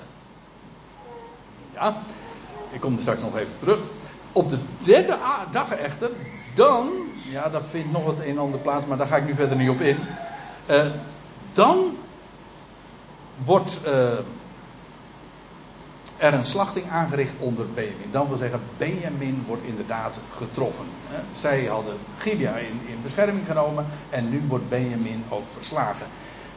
[1.75, 2.03] Ja,
[2.71, 3.81] ik kom er straks nog even terug.
[4.33, 5.19] Op de derde
[5.51, 6.11] dag echter,
[6.59, 6.91] dan,
[7.31, 9.57] ja, dat vindt nog het een en ander plaats, maar daar ga ik nu verder
[9.57, 9.97] niet op in.
[10.71, 10.85] Uh,
[11.53, 11.97] dan
[13.45, 14.19] wordt uh,
[16.17, 18.09] er een slachting aangericht onder Benjamin.
[18.11, 20.87] Dan wil zeggen, Benjamin wordt inderdaad getroffen.
[21.33, 26.07] Zij hadden Gibeah in, in bescherming genomen en nu wordt Benjamin ook verslagen.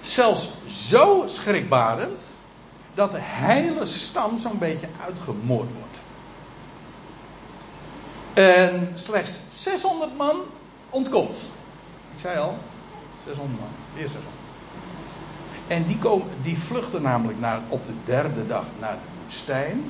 [0.01, 2.37] Zelfs zo schrikbarend
[2.93, 5.90] dat de hele stam zo'n beetje uitgemoord wordt.
[8.33, 10.35] En slechts 600 man
[10.89, 11.37] ontkomt.
[12.15, 12.57] Ik zei al,
[13.25, 14.35] 600 man, weer 600.
[15.67, 19.83] En die, komen, die vluchten namelijk naar, op de derde dag naar de woestijn.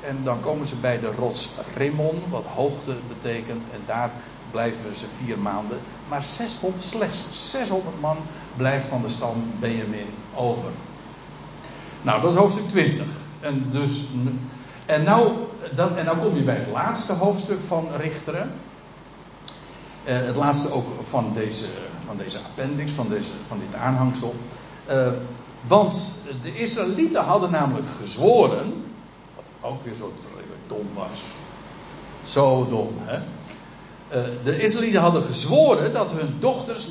[0.00, 3.64] En dan komen ze bij de rots Rimmon, wat hoogte betekent.
[3.72, 4.10] En daar
[4.50, 5.78] blijven ze vier maanden.
[6.08, 8.16] Maar 600, slechts 600 man
[8.56, 10.70] blijft van de stam Benjamin over.
[12.02, 13.06] Nou, dat is hoofdstuk 20.
[13.40, 14.04] En, dus,
[14.86, 15.32] en, nou,
[15.74, 18.50] en nou kom je bij het laatste hoofdstuk van Richteren.
[20.04, 21.66] Uh, het laatste ook van deze,
[22.06, 24.34] van deze appendix, van, deze, van dit aanhangsel.
[24.90, 25.08] Uh,
[25.66, 28.84] want de Israëlieten hadden namelijk gezworen.
[29.34, 30.12] Wat ook weer zo
[30.66, 31.22] dom was.
[32.22, 33.18] Zo dom, hè?
[34.14, 36.88] Uh, de Israëlieten hadden gezworen dat hun dochters,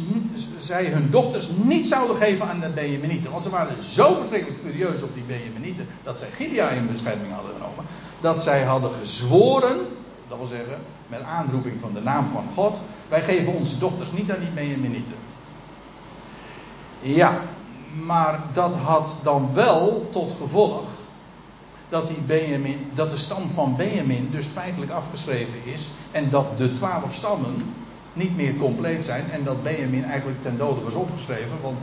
[0.57, 3.31] zij hun dochters niet zouden geven aan de Benjaminieten.
[3.31, 7.51] Want ze waren zo verschrikkelijk furieus op die Benjaminieten dat zij Gibeah in bescherming hadden
[7.53, 7.85] genomen.
[8.25, 9.77] Dat zij hadden gezworen,
[10.27, 14.31] dat wil zeggen met aanroeping van de naam van God, wij geven onze dochters niet
[14.31, 15.15] aan die Benjaminieten.
[16.99, 17.41] Ja,
[18.05, 20.83] maar dat had dan wel tot gevolg
[21.89, 25.91] dat, die Benjamin, dat de stam van Benjamin dus feitelijk afgeschreven is.
[26.11, 27.55] En dat de twaalf stammen
[28.13, 29.31] niet meer compleet zijn.
[29.31, 31.61] En dat Benjamin eigenlijk ten dode was opgeschreven.
[31.61, 31.79] Want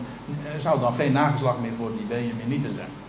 [0.55, 3.02] er zou dan geen nageslag meer voor die Benjaminieten zijn.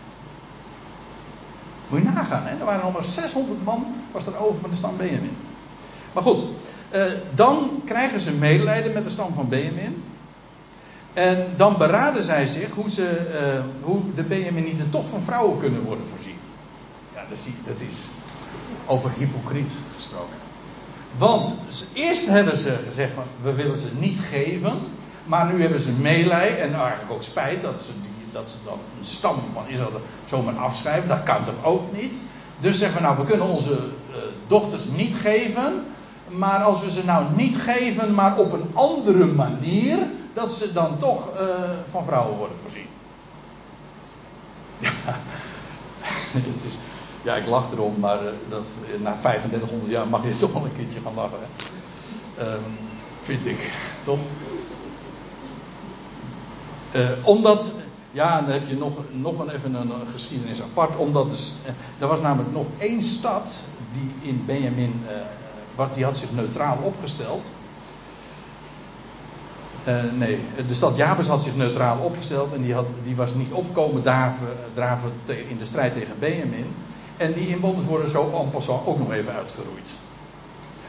[1.94, 2.58] Moet nagaan, hè?
[2.60, 5.36] er waren nog maar 600 man was er over van de stam Benjamin.
[6.14, 6.46] Maar goed,
[6.90, 7.04] eh,
[7.36, 10.04] dan krijgen ze medelijden met de stam van Benjamin.
[11.14, 15.84] En dan beraden zij zich hoe, ze, uh, hoe de Benjaminieten toch van vrouwen kunnen
[15.84, 16.38] worden voorzien.
[17.14, 18.10] Ja, dat is, dat is
[18.86, 20.38] over hypocriet gesproken.
[21.18, 21.56] Want
[21.94, 24.80] eerst hebben ze gezegd van we willen ze niet geven.
[25.26, 28.80] Maar nu hebben ze meelij en eigenlijk ook spijt dat ze, die, dat ze dan
[28.98, 31.08] een stam van Israël zomaar afschrijven.
[31.08, 32.22] Dat kan toch ook niet.
[32.60, 34.16] Dus zeggen we nou we kunnen onze uh,
[34.48, 35.86] dochters niet geven.
[36.28, 39.98] Maar als we ze nou niet geven, maar op een andere manier
[40.34, 41.40] dat ze dan toch uh,
[41.90, 42.88] van vrouwen worden voorzien.
[44.80, 44.90] Ja,
[46.52, 46.78] het is,
[47.22, 48.72] ja ik lach erom, maar uh, dat,
[49.02, 51.40] na 3500 jaar mag je toch wel een keertje gaan lachen.
[52.40, 52.78] Um,
[53.22, 53.72] vind ik,
[54.04, 54.20] toch?
[57.24, 57.74] Omdat,
[58.14, 60.96] ja, dan heb je nog, nog een, even een, geschiedenis apart.
[60.96, 61.54] Omdat dus,
[62.00, 63.52] er was namelijk nog één stad
[63.92, 65.02] die in Benjamin,
[65.76, 67.50] wat, die had zich neutraal opgesteld.
[69.88, 73.52] Uh, nee, de stad Jabes had zich neutraal opgesteld en die, had, die was niet
[73.52, 76.76] opkomen draven, draven in de strijd tegen Benjamin.
[77.18, 79.90] En die inwoners worden zo en passant ook nog even uitgeroeid.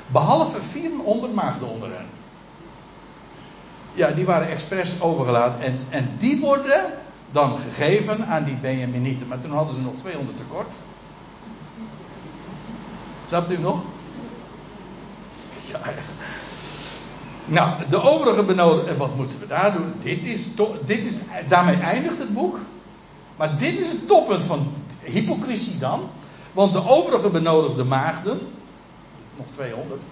[0.07, 2.07] Behalve 400 maagden onder hen.
[3.93, 6.85] Ja, die waren expres overgelaten en, en die worden
[7.35, 9.27] dan gegeven aan die Benjaminieten.
[9.27, 10.73] Maar toen hadden ze nog 200 tekort.
[13.29, 13.83] Snapt u nog?
[15.65, 15.81] Ja,
[17.45, 18.93] nou, de overige benodigden.
[18.93, 19.93] En wat moeten we daar doen?
[20.01, 20.49] Dit is,
[20.85, 21.19] dit is,
[21.49, 22.59] daarmee eindigt het boek.
[23.37, 24.73] Maar dit is het toppunt van
[25.03, 26.09] hypocrisie dan.
[26.53, 28.41] Want de overige benodigde maagden.
[29.37, 30.03] Nog 200.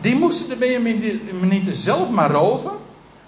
[0.00, 2.72] Die moesten de Benjaminieten zelf maar roven.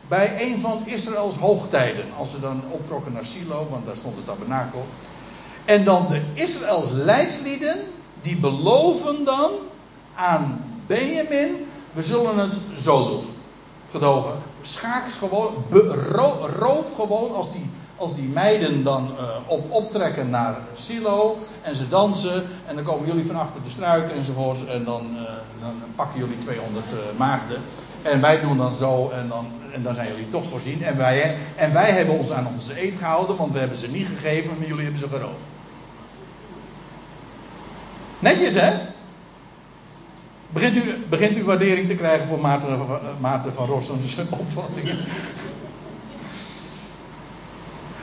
[0.09, 2.05] Bij een van Israëls hoogtijden.
[2.19, 4.87] Als ze dan optrokken naar Silo, want daar stond het tabernakel.
[5.65, 7.77] En dan de Israëls leidslieden.
[8.23, 9.51] Die beloven dan
[10.15, 13.25] aan Benjamin we zullen het zo doen.
[13.91, 14.33] Gedogen.
[14.63, 15.65] Schaak gewoon.
[16.59, 21.39] roof gewoon als die, als die meiden dan uh, op, optrekken naar Silo.
[21.63, 22.47] En ze dansen.
[22.67, 24.67] En dan komen jullie van achter de struik enzovoorts.
[24.67, 25.23] En dan, uh,
[25.61, 27.63] dan pakken jullie 200 uh, eh, maagden.
[28.07, 29.11] En wij doen dan zo.
[29.11, 30.83] En dan, en dan zijn jullie toch voorzien.
[30.83, 33.37] En wij, en wij hebben ons aan onze eet gehouden.
[33.37, 34.59] Want we hebben ze niet gegeven.
[34.59, 35.45] Maar jullie hebben ze geroofd.
[38.19, 38.95] Netjes hè?
[40.49, 42.79] Begint u, begint u waardering te krijgen voor Maarten,
[43.21, 44.99] Maarten van Rossum's opvattingen?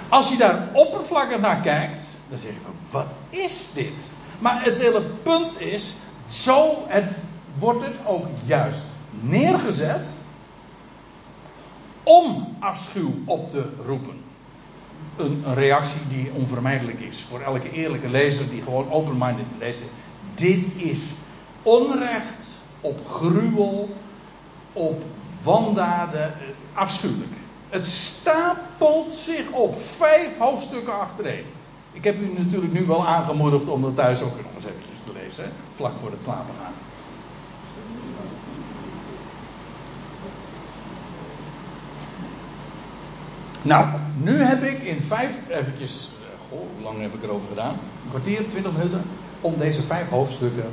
[0.10, 4.12] Als je daar oppervlakkig naar kijkt, dan zeg je van wat is dit?
[4.40, 5.96] Maar het hele punt is,
[6.26, 7.06] zo het,
[7.58, 8.82] wordt het ook juist
[9.22, 10.08] neergezet
[12.04, 14.22] om afschuw op te roepen.
[15.18, 19.84] Een, reactie die onvermijdelijk is voor elke eerlijke lezer die gewoon open-minded leest.
[20.36, 21.12] Dit is
[21.62, 22.48] onrecht
[22.82, 23.96] op gruwel,
[24.74, 25.04] op
[25.44, 26.34] wandaden,
[26.74, 27.34] afschuwelijk.
[27.70, 31.46] Het stapelt zich op vijf hoofdstukken achtereen.
[31.92, 35.12] Ik heb u natuurlijk nu wel aangemoedigd om dat thuis ook nog eens eventjes te
[35.24, 35.50] lezen, hè?
[35.76, 36.74] vlak voor het slapen gaan.
[43.64, 43.88] Nou,
[44.18, 47.74] nu heb ik in vijf, eventjes, eh, goh, hoe lang heb ik erover gedaan?
[47.74, 49.04] Een kwartier, twintig minuten,
[49.42, 50.64] om deze vijf hoofdstukken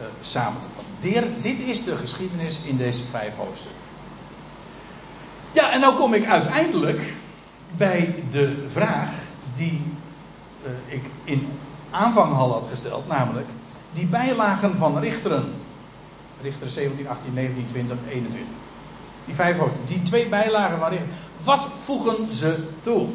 [0.00, 1.34] uh, samen te vatten.
[1.40, 3.80] Dit is de geschiedenis in deze vijf hoofdstukken.
[5.52, 7.14] Ja, en nou kom ik uiteindelijk
[7.76, 9.12] bij de vraag
[9.54, 9.82] die
[10.64, 11.48] uh, ik in
[11.90, 13.48] aanvang al had gesteld, namelijk
[13.92, 15.52] die bijlagen van Richteren.
[16.42, 18.54] Richteren 17, 18, 19, 20, 21.
[19.24, 19.94] Die vijf hoofdstukken.
[19.94, 21.14] Die twee bijlagen van Richteren.
[21.46, 23.08] Wat voegen ze toe?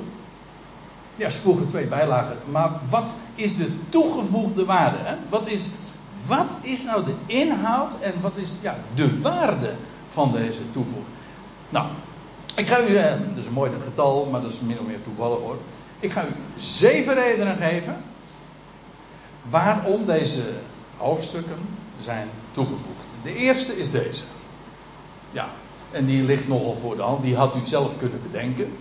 [1.15, 2.37] Ja, ze voegen twee bijlagen.
[2.51, 5.17] Maar wat is de toegevoegde waarde?
[5.29, 5.69] Wat, is,
[6.27, 9.73] wat is nou de inhoud en wat is ja, de waarde
[10.09, 11.15] van deze toevoeging?
[11.69, 11.87] Nou,
[12.55, 15.01] ik ga u, eh, dat is een mooi getal, maar dat is min of meer
[15.01, 15.57] toevallig hoor.
[15.99, 18.03] Ik ga u zeven redenen geven
[19.49, 20.43] waarom deze
[20.97, 21.59] hoofdstukken
[21.99, 23.05] zijn toegevoegd.
[23.23, 24.23] De eerste is deze.
[25.31, 25.49] Ja,
[25.91, 27.23] en die ligt nogal voor de hand.
[27.23, 28.73] Die had u zelf kunnen bedenken.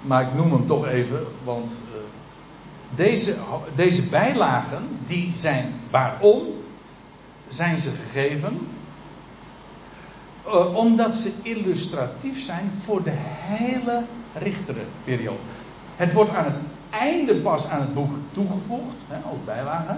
[0.00, 1.96] Maar ik noem hem toch even, want uh,
[2.94, 3.34] deze,
[3.74, 6.42] deze bijlagen, die zijn waarom
[7.48, 8.66] zijn ze gegeven?
[10.46, 14.02] Uh, omdat ze illustratief zijn voor de hele
[14.32, 15.38] richterenperiode.
[15.96, 16.58] Het wordt aan het
[16.90, 19.96] einde pas aan het boek toegevoegd, hè, als bijlage.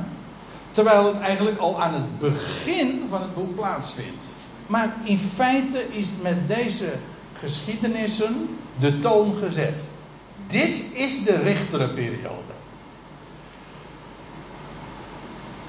[0.71, 4.27] Terwijl het eigenlijk al aan het begin van het boek plaatsvindt.
[4.69, 6.93] Maar in feite is met deze
[7.33, 8.49] geschiedenissen
[8.79, 9.89] de toon gezet.
[10.47, 12.57] Dit is de richterenperiode.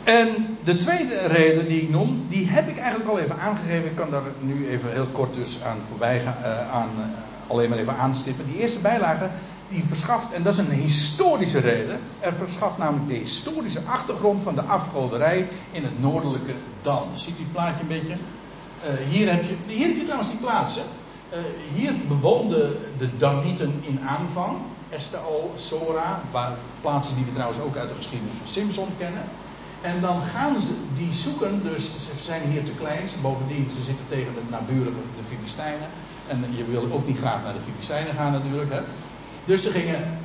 [0.04, 3.86] En de tweede reden die ik noem, die heb ik eigenlijk al even aangegeven.
[3.86, 7.70] Ik kan daar nu even heel kort dus aan voorbij gaan, uh, aan, uh, alleen
[7.70, 8.45] maar even aanstippen.
[8.45, 9.30] Die eerste bijlage,
[9.70, 14.56] die verschaft, en dat is een historische reden, er verschaft namelijk de historische achtergrond van
[14.56, 17.08] de afgoderij in het noordelijke Dan.
[17.14, 18.16] Ziet u het plaatje een beetje?
[18.84, 20.84] Uh, hier, heb je, hier trouwens die plaatsen.
[21.73, 24.57] hier bewoonden de Danieten in aanvang.
[24.89, 26.21] Estao, Sora,
[26.82, 29.23] plaatsen die we trouwens ook uit de geschiedenis van Simpson kennen.
[29.82, 33.07] En dan gaan ze die zoeken, dus ze zijn hier te klein.
[33.21, 35.88] Bovendien, ze zitten tegen het naburige de Filistijnen.
[36.27, 38.71] En je wil ook niet graag naar de Filistijnen gaan natuurlijk.
[38.71, 38.80] Hè?
[39.45, 40.19] Dus ze gingen,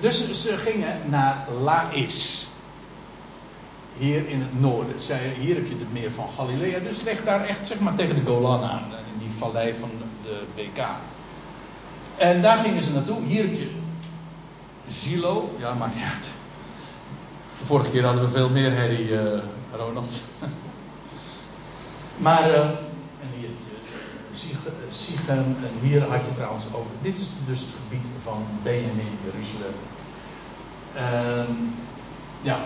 [0.00, 2.48] dus ze gingen naar Laïs.
[3.98, 5.00] Hier in het noorden.
[5.00, 6.78] Zij, hier heb je het meer van Galilea.
[6.78, 8.84] Dus ligt daar echt zeg maar tegen de Golan aan.
[9.12, 9.90] In die vallei van
[10.22, 10.84] de BK.
[12.16, 13.24] En daar gingen ze naartoe.
[13.24, 13.70] Hier heb je
[14.86, 15.54] Zilo.
[15.58, 16.30] Ja, maakt niet uit.
[17.58, 20.22] De vorige keer hadden we veel meer herrie, uh, Ronald.
[22.26, 23.48] maar, uh, en hier
[24.88, 26.86] Sichem, en hier had je trouwens ook.
[27.00, 29.74] Dit is dus het gebied van Benjamin, Jeruzalem.
[30.96, 31.54] Uh,
[32.42, 32.58] ja.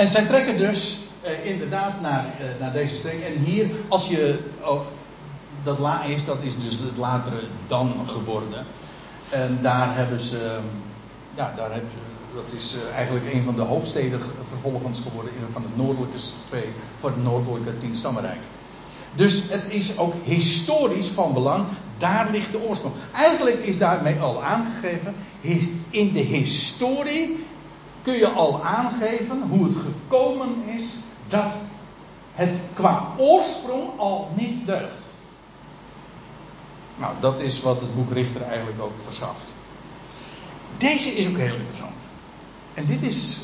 [0.00, 2.24] En zij trekken dus uh, inderdaad naar,
[2.60, 3.22] naar deze streek.
[3.22, 4.38] En hier, als je.
[4.64, 4.80] Oh,
[5.62, 8.66] dat La is, dat is dus het latere Dan geworden.
[9.28, 10.58] En daar hebben ze.
[11.34, 15.62] Ja, daar heb je dat is uh, eigenlijk een van de hoofdsteden vervolgens geworden van
[15.62, 16.18] het noordelijke
[17.00, 18.40] van het noordelijke tienstammenrijk.
[19.14, 21.66] Dus het is ook historisch van belang.
[21.98, 22.94] Daar ligt de oorsprong.
[23.14, 25.14] Eigenlijk is daarmee al aangegeven.
[25.90, 27.44] In de historie
[28.10, 30.96] kun je al aangeven hoe het gekomen is
[31.28, 31.52] dat
[32.34, 35.08] het qua oorsprong al niet deugt.
[36.96, 39.54] Nou, dat is wat het boek Richter eigenlijk ook verschaft.
[40.76, 42.08] Deze is ook heel interessant.
[42.74, 43.42] En dit is,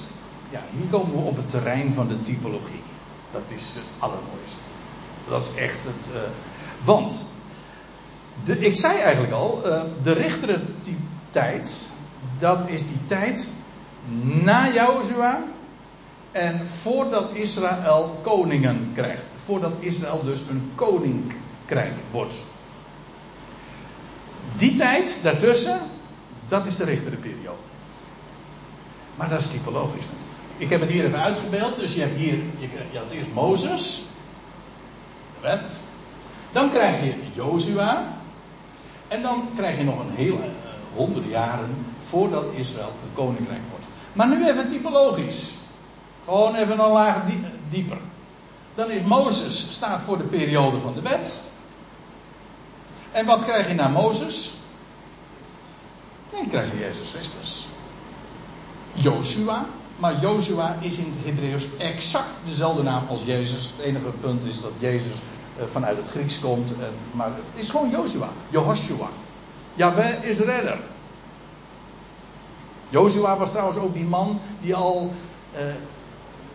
[0.50, 2.82] ja, hier komen we op het terrein van de typologie.
[3.30, 4.60] Dat is het allermooiste.
[5.28, 6.08] Dat is echt het.
[6.12, 6.20] Uh,
[6.84, 7.24] want,
[8.44, 10.60] de, ik zei eigenlijk al, uh, de richtere
[11.30, 11.88] tijd,
[12.38, 13.48] dat is die tijd
[14.44, 15.42] na Jozua
[16.32, 19.22] en voordat Israël koningen krijgt.
[19.34, 22.34] Voordat Israël dus een koninkrijk wordt.
[24.56, 25.80] Die tijd daartussen,
[26.48, 27.64] dat is de richtere periode.
[29.14, 30.36] Maar dat is typologisch natuurlijk.
[30.56, 31.76] Ik heb het hier even uitgebeeld.
[31.76, 34.04] Dus je hebt hier, je, je had eerst Mozes,
[35.34, 35.80] de wet.
[36.52, 38.14] Dan krijg je Jozua.
[39.08, 40.44] En dan krijg je nog een heel uh,
[40.94, 43.75] honderden jaren voordat Israël een koninkrijk wordt.
[44.16, 45.54] Maar nu even typologisch.
[46.24, 47.16] Gewoon even een laag
[47.68, 47.98] dieper.
[48.74, 51.40] Dan is Mozes staat voor de periode van de wet.
[53.12, 54.54] En wat krijg je na Mozes?
[56.32, 57.66] Nee, krijg je Jezus Christus.
[58.92, 59.66] Joshua.
[59.96, 63.72] Maar Joshua is in het Hebreeuws exact dezelfde naam als Jezus.
[63.76, 65.16] Het enige punt is dat Jezus
[65.58, 66.72] eh, vanuit het Grieks komt.
[67.12, 68.28] Maar het is gewoon Joshua.
[68.48, 69.08] Jehoshua.
[69.74, 70.78] Yahweh is redder.
[72.88, 75.12] Joshua was trouwens ook die man die al,
[75.52, 75.62] eh,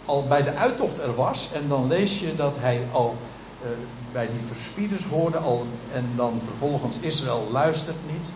[0.05, 1.49] al bij de uittocht er was.
[1.53, 3.17] En dan lees je dat hij al
[3.61, 3.69] eh,
[4.11, 5.37] bij die verspieders hoorde.
[5.37, 8.33] Al, en dan vervolgens Israël luistert niet.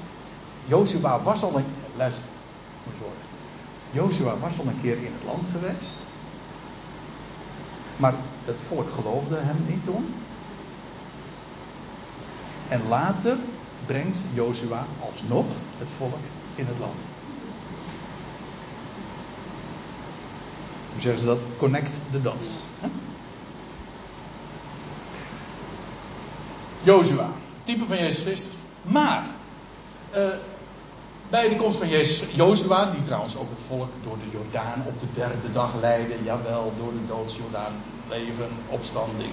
[0.66, 1.66] Joshua was al een.
[3.92, 5.94] Joshua was al een keer in het land geweest.
[7.98, 8.14] Maar
[8.46, 10.14] het volk geloofde hem niet toen.
[12.68, 13.38] En later
[13.86, 15.46] brengt Joshua alsnog
[15.78, 16.20] het volk
[16.56, 17.15] in het land.
[20.96, 21.42] Hoe zeggen ze dat?
[21.58, 22.60] Connect the dots.
[26.84, 27.30] Joshua,
[27.64, 28.52] type van Jezus Christus.
[28.82, 29.26] Maar,
[30.16, 30.24] uh,
[31.30, 35.00] bij de komst van Jezus, Joshua, die trouwens ook het volk door de Jordaan op
[35.00, 37.74] de derde dag leidde, jawel, door de doodsjordaan,
[38.10, 39.32] leven, opstanding.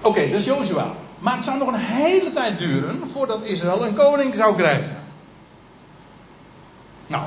[0.00, 0.92] Oké, okay, dus Joshua.
[1.18, 4.96] Maar het zou nog een hele tijd duren voordat Israël een koning zou krijgen.
[7.06, 7.24] Nou,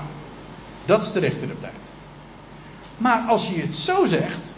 [0.86, 1.93] dat is de richtere tijd.
[3.04, 4.54] Maar als je het zo zegt,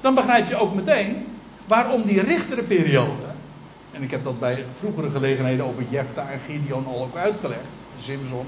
[0.00, 1.26] dan begrijp je ook meteen
[1.66, 3.28] waarom die richtere periode.
[3.92, 7.60] En ik heb dat bij vroegere gelegenheden over Jefta en Gideon al ook uitgelegd.
[7.98, 8.46] Simson.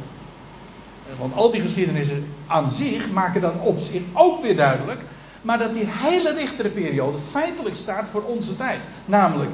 [1.19, 5.01] Want al die geschiedenissen aan zich maken dat op zich ook weer duidelijk.
[5.43, 8.81] Maar dat die hele richtere periode feitelijk staat voor onze tijd.
[9.05, 9.51] Namelijk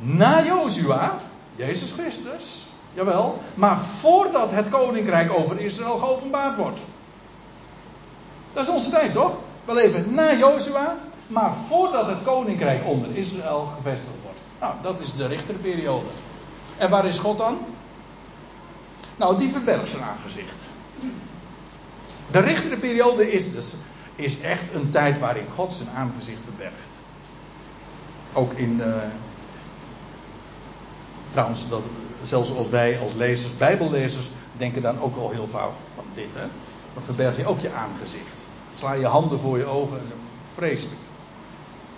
[0.00, 1.18] na Jozua,
[1.56, 6.80] Jezus Christus, jawel, maar voordat het koninkrijk over Israël geopenbaard wordt.
[8.54, 9.32] Dat is onze tijd toch?
[9.64, 10.96] We leven na Jozua,
[11.26, 14.40] maar voordat het koninkrijk onder Israël gevestigd wordt.
[14.60, 16.06] Nou, dat is de richterperiode.
[16.76, 17.58] En waar is God dan?
[19.16, 20.68] Nou, die verbergt zijn aangezicht.
[22.30, 23.74] De richterperiode is dus
[24.14, 27.02] is echt een tijd waarin God zijn aangezicht verbergt.
[28.32, 28.94] Ook in, uh,
[31.30, 31.82] Trouwens, dat,
[32.22, 36.34] zelfs als wij als lezers, bijbellezers, denken dan ook al heel vaak van dit.
[36.34, 36.46] Hè?
[36.94, 38.43] Dan verberg je ook je aangezicht.
[38.74, 40.02] Sla je handen voor je ogen.
[40.54, 41.00] Vreselijk.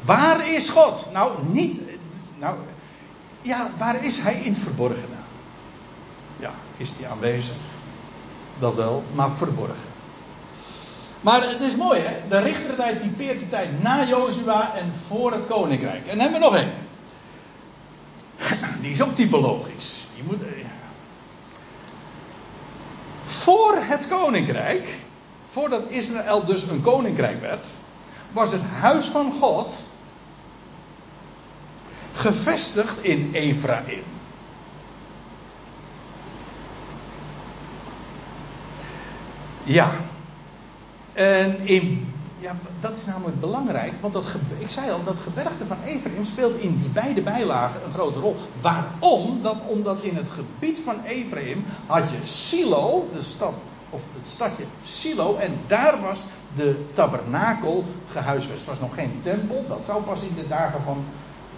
[0.01, 1.09] Waar is God?
[1.13, 1.81] Nou, niet.
[2.39, 2.57] Nou,
[3.43, 5.09] ja, waar is hij in het?
[6.37, 7.57] Ja, is hij aanwezig?
[8.59, 9.95] Dat wel, maar verborgen.
[11.21, 12.29] Maar het is mooi, hè?
[12.29, 16.07] De richtertijd typeert de tijd na Jozua en voor het koninkrijk.
[16.07, 16.73] En dan hebben we nog één.
[18.83, 20.07] Die is ook typologisch.
[20.15, 20.49] Die moet, eh,
[23.23, 24.99] voor het koninkrijk,
[25.57, 27.67] voordat Israël dus een koninkrijk werd,
[28.33, 29.75] was het huis van God
[32.13, 34.03] gevestigd in Ephraim.
[39.63, 39.91] Ja.
[41.13, 45.77] En in ja, dat is namelijk belangrijk, want dat, ik zei al, dat gebergte van
[45.85, 48.37] Ephraim speelt in die beide bijlagen een grote rol.
[48.61, 49.43] Waarom?
[49.43, 53.55] Dat, omdat in het gebied van Ephraim had je Silo, de stad,
[53.91, 56.25] of het stadje Silo, en daar was
[56.55, 58.59] de tabernakel gehuisvest.
[58.59, 61.05] Het was nog geen tempel, dat zou pas in de dagen van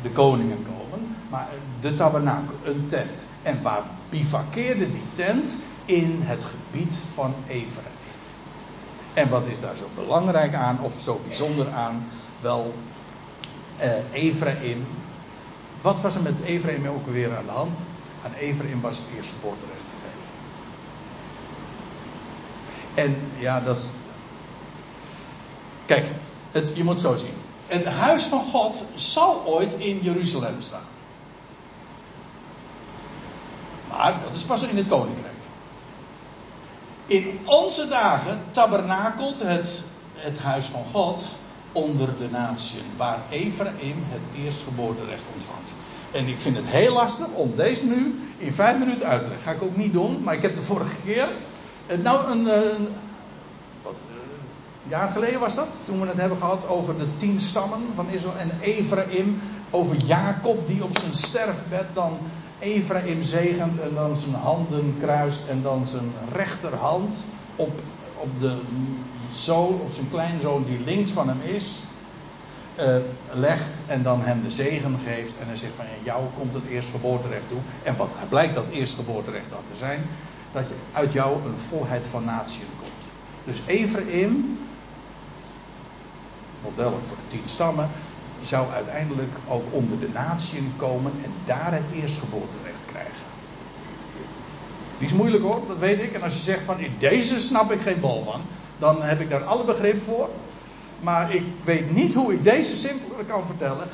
[0.03, 1.49] de koningen komen, maar
[1.81, 3.27] de tabernakel, een tent.
[3.43, 5.59] En waar bivakkeerde die tent?
[5.85, 7.97] In het gebied van Ephraim.
[9.15, 12.07] En wat is daar zo belangrijk aan, of zo bijzonder aan?
[12.41, 12.75] Wel,
[14.13, 14.87] Ephraim.
[15.81, 17.77] Wat was er met Ephraim ook weer aan de hand?
[18.25, 20.27] Aan Ephraim was het eerste geboorterecht gegeven.
[22.99, 23.91] En ja, dat is.
[25.87, 26.07] Kijk,
[26.53, 27.35] het, je moet zo zien.
[27.67, 30.87] Het huis van God zal ooit in Jeruzalem staan.
[33.89, 35.35] Maar dat is pas in het koninkrijk.
[37.07, 39.83] In onze dagen tabernakelt het,
[40.15, 41.37] het huis van God
[41.73, 45.73] onder de natie, waar Ephraim het eerstgeboorterecht ontvangt.
[46.13, 49.47] En ik vind het heel lastig om deze nu in vijf minuten uit te leggen.
[49.47, 51.29] Ga ik ook niet doen, maar ik heb de vorige keer.
[51.89, 52.77] Eh, nou, een, eh,
[53.83, 57.81] wat, eh, jaar geleden was dat, toen we het hebben gehad over de tien stammen
[57.95, 62.19] van Israël en Ephraim, over Jacob die op zijn sterfbed dan
[62.59, 67.27] Ephraim zegent en dan zijn handen kruist en dan zijn rechterhand
[67.57, 67.81] op,
[68.17, 68.61] op de
[69.33, 71.83] zoon, of zijn kleinzoon die links van hem is.
[73.33, 75.33] legt en dan hem de zegen geeft.
[75.41, 77.59] En hij zegt van jou komt het eerstgeboorterecht toe.
[77.83, 80.07] En wat blijkt dat eerstgeboorterecht dan te zijn?
[80.53, 82.91] Dat je uit jou een volheid van natie komt.
[83.45, 84.59] Dus Ephraim,
[86.63, 87.91] model voor de tien stammen,
[88.41, 93.27] zou uiteindelijk ook onder de natieën komen en daar het eerstgeboorterecht krijgen.
[94.99, 96.13] Die is moeilijk hoor, dat weet ik.
[96.13, 98.41] En als je zegt van in deze snap ik geen bal van,
[98.79, 100.29] dan heb ik daar alle begrip voor.
[101.01, 103.89] Maar ik weet niet hoe ik deze simpeler kan vertellen.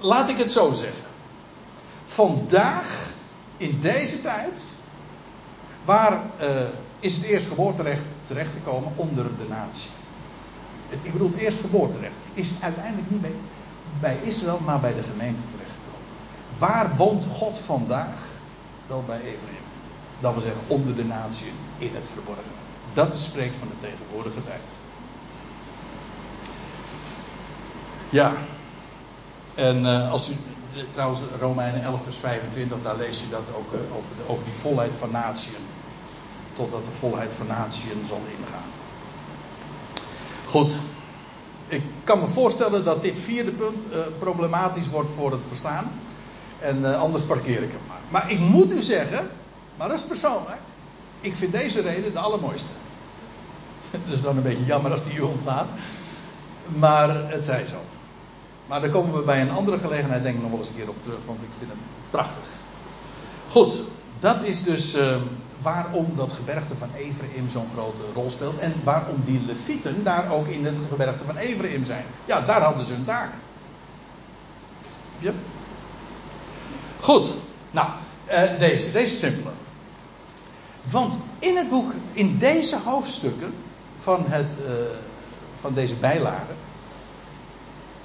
[0.00, 1.06] Laat ik het zo zeggen.
[2.04, 3.10] Vandaag,
[3.56, 4.71] in deze tijd,
[5.84, 6.48] waar uh,
[7.00, 9.90] is het eerstgeboorterecht terechtgekomen onder de natie?
[11.02, 13.34] Ik bedoel, het eerstgeboorterecht is uiteindelijk niet bij,
[14.00, 16.06] bij Israël, maar bij de gemeente terechtgekomen.
[16.58, 18.26] Waar woont God vandaag?
[18.86, 19.64] Wel bij Ephraim.
[20.20, 22.52] Dat wil zeggen, onder de natie, in het verborgen.
[22.92, 24.74] Dat spreekt van de tegenwoordige tijd.
[28.08, 28.34] Ja.
[29.54, 30.36] En uh, als u,
[30.90, 34.52] trouwens, Romeinen 11, vers 25, daar lees je dat ook uh, over, de, over die
[34.52, 35.64] volheid van natieën.
[36.52, 38.70] Totdat de volheid van natieën zal ingaan.
[40.44, 40.78] Goed.
[41.66, 43.86] Ik kan me voorstellen dat dit vierde punt
[44.18, 45.92] problematisch wordt voor het verstaan.
[46.58, 48.00] En anders parkeer ik hem maar.
[48.08, 49.28] Maar ik moet u zeggen,
[49.76, 50.60] maar dat is persoonlijk.
[51.20, 52.68] Ik vind deze reden de allermooiste.
[54.12, 55.68] Is dan een beetje jammer als die u ontgaat.
[56.66, 57.76] Maar het zij zo.
[58.66, 60.88] Maar daar komen we bij een andere gelegenheid denk ik nog wel eens een keer
[60.88, 62.48] op terug, want ik vind het prachtig.
[63.48, 63.82] Goed,
[64.18, 65.16] dat is dus uh,
[65.62, 68.58] waarom dat gebergte van Ephraim zo'n grote rol speelt.
[68.58, 72.04] En waarom die levieten daar ook in het gebergte van Ephraim zijn.
[72.24, 73.30] Ja, daar hadden ze hun taak.
[75.18, 75.32] Ja.
[77.00, 77.34] Goed,
[77.70, 77.88] nou,
[78.30, 79.52] uh, deze, deze is simpeler.
[80.90, 83.54] Want in het boek, in deze hoofdstukken
[83.98, 84.72] van, het, uh,
[85.54, 86.56] van deze bijlagen,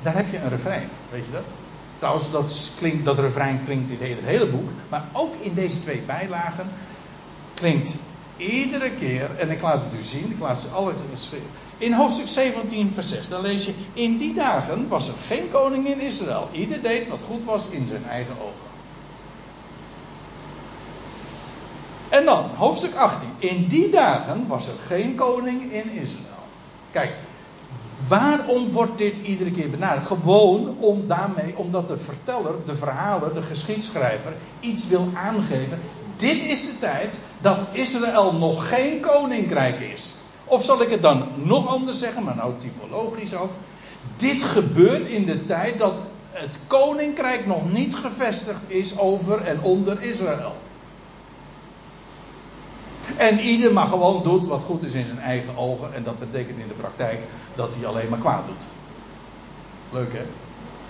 [0.02, 1.46] daar heb je een refrein, weet je dat?
[1.98, 6.02] Trouwens, dat, klinkt, dat refrein klinkt in het hele boek, maar ook in deze twee
[6.02, 6.70] bijlagen
[7.54, 7.96] klinkt
[8.38, 10.94] iedere keer, en ik laat het u zien, ik laat ze alle
[11.78, 15.88] in hoofdstuk 17, vers 6, dan lees je: In die dagen was er geen koning
[15.88, 16.50] in Israël.
[16.52, 18.68] Ieder deed wat goed was in zijn eigen ogen.
[22.10, 23.28] En dan, hoofdstuk 18.
[23.38, 26.44] In die dagen was er geen koning in Israël.
[26.92, 27.14] Kijk,
[28.08, 30.06] Waarom wordt dit iedere keer benaderd?
[30.06, 35.80] Gewoon om daarmee, omdat de verteller, de verhaler, de geschiedschrijver iets wil aangeven.
[36.16, 40.14] Dit is de tijd dat Israël nog geen koninkrijk is.
[40.46, 43.52] Of zal ik het dan nog anders zeggen, maar nou typologisch ook.
[44.16, 46.00] Dit gebeurt in de tijd dat
[46.32, 50.56] het koninkrijk nog niet gevestigd is over en onder Israël.
[53.16, 55.94] En ieder maar gewoon doet wat goed is in zijn eigen ogen.
[55.94, 57.20] En dat betekent in de praktijk
[57.56, 58.62] dat hij alleen maar kwaad doet.
[59.92, 60.26] Leuk hè?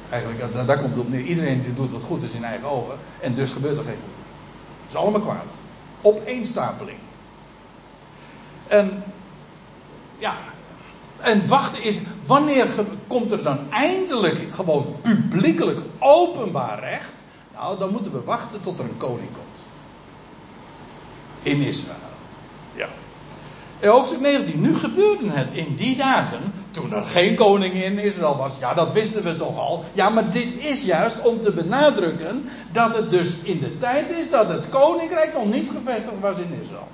[0.09, 1.21] Eigenlijk, daar komt het op neer.
[1.21, 2.97] Iedereen doet wat goed is in eigen ogen.
[3.19, 4.15] En dus gebeurt er geen goed.
[4.81, 5.53] Het is allemaal kwaad.
[6.01, 6.97] Opeenstapeling.
[8.67, 9.03] En
[10.17, 10.35] ja.
[11.17, 12.67] En wachten is, wanneer
[13.07, 17.23] komt er dan eindelijk gewoon publiekelijk openbaar recht?
[17.53, 19.65] Nou, dan moeten we wachten tot er een koning komt.
[21.41, 22.06] In Israël.
[22.77, 22.87] Ja.
[23.89, 24.61] Hoofdstuk 19.
[24.61, 26.39] Nu gebeurde het in die dagen.
[26.71, 28.57] Toen er geen koning in Israël was.
[28.59, 29.85] Ja, dat wisten we toch al.
[29.93, 32.49] Ja, maar dit is juist om te benadrukken.
[32.71, 36.59] Dat het dus in de tijd is dat het koninkrijk nog niet gevestigd was in
[36.63, 36.87] Israël.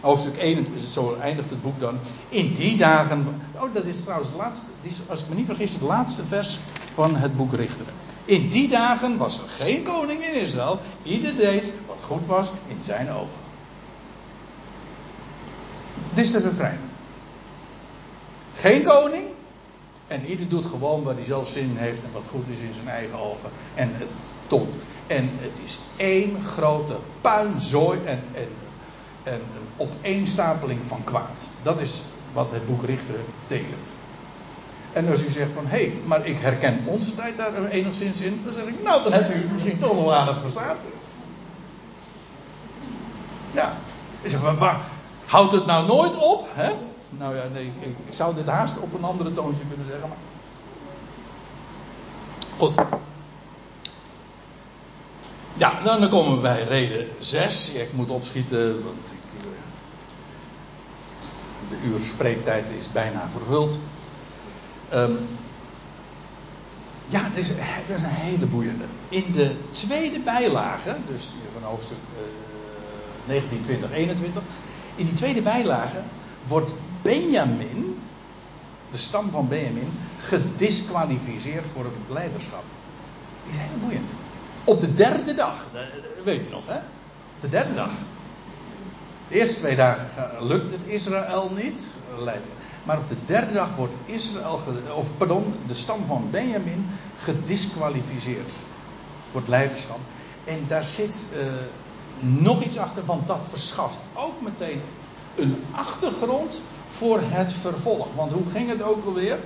[0.00, 1.98] Hoofdstuk 21, zo eindigt het boek dan.
[2.28, 3.40] In die dagen.
[3.60, 4.66] Oh, dat is trouwens het laatste.
[5.06, 6.58] Als ik me niet vergis, het laatste vers
[6.92, 7.92] van het boek Richteren.
[8.24, 10.78] In die dagen was er geen koning in Israël.
[11.02, 13.47] Ieder deed wat goed was in zijn ogen.
[16.18, 16.78] Dit is de refrein.
[18.54, 19.24] Geen koning.
[20.06, 22.88] En ieder doet gewoon wat hij zelf zin heeft en wat goed is in zijn
[22.88, 23.50] eigen ogen.
[23.74, 24.08] En het
[24.46, 24.68] tot.
[25.06, 28.48] En het is één grote puinzooi en, en,
[29.22, 31.48] en een opeenstapeling van kwaad.
[31.62, 32.02] Dat is
[32.32, 33.86] wat het boek Richter tekent.
[34.92, 38.40] En als u zegt van, hé, hey, maar ik herken onze tijd daar enigszins in,
[38.44, 40.76] dan zeg ik, nou, dan hebt u misschien toch nog aardig verstaan.
[43.50, 43.76] Ja.
[44.22, 44.80] Ik zeg van, waar,
[45.28, 46.48] Houdt het nou nooit op?
[46.52, 46.72] Hè?
[47.10, 50.08] Nou ja, nee, ik, ik, zou dit haast op een andere toontje kunnen zeggen.
[50.08, 50.18] Maar...
[52.58, 52.74] Goed.
[55.54, 57.70] Ja, dan komen we bij reden 6.
[57.70, 59.50] ik moet opschieten, want ik, eh,
[61.68, 63.78] de uur spreektijd is bijna vervuld.
[64.92, 65.28] Um,
[67.06, 67.50] ja, dit is,
[67.86, 68.84] is, een hele boeiende.
[69.08, 72.22] In de tweede bijlage, dus van hoofdstuk uh,
[73.28, 74.42] 19, 20, 21,
[74.98, 76.02] in die tweede bijlage
[76.46, 77.88] wordt Benjamin
[78.90, 82.62] de stam van Benjamin, gedisqualificeerd voor het leiderschap.
[83.44, 84.10] Die is heel boeiend.
[84.64, 85.66] Op de derde dag,
[86.24, 86.78] weet u nog hè?
[87.40, 87.90] De derde dag.
[89.28, 90.06] De eerste twee dagen
[90.46, 91.98] lukt het Israël niet.
[92.82, 94.60] Maar op de derde dag wordt Israël,
[94.94, 96.86] of pardon, de stam van Benjamin
[97.16, 98.52] gedisqualificeerd
[99.30, 99.98] voor het leiderschap.
[100.44, 101.38] En daar zit uh,
[102.20, 104.80] nog iets achter, want dat verschaft ook meteen
[105.34, 108.06] een achtergrond voor het vervolg.
[108.14, 109.38] Want hoe ging het ook alweer?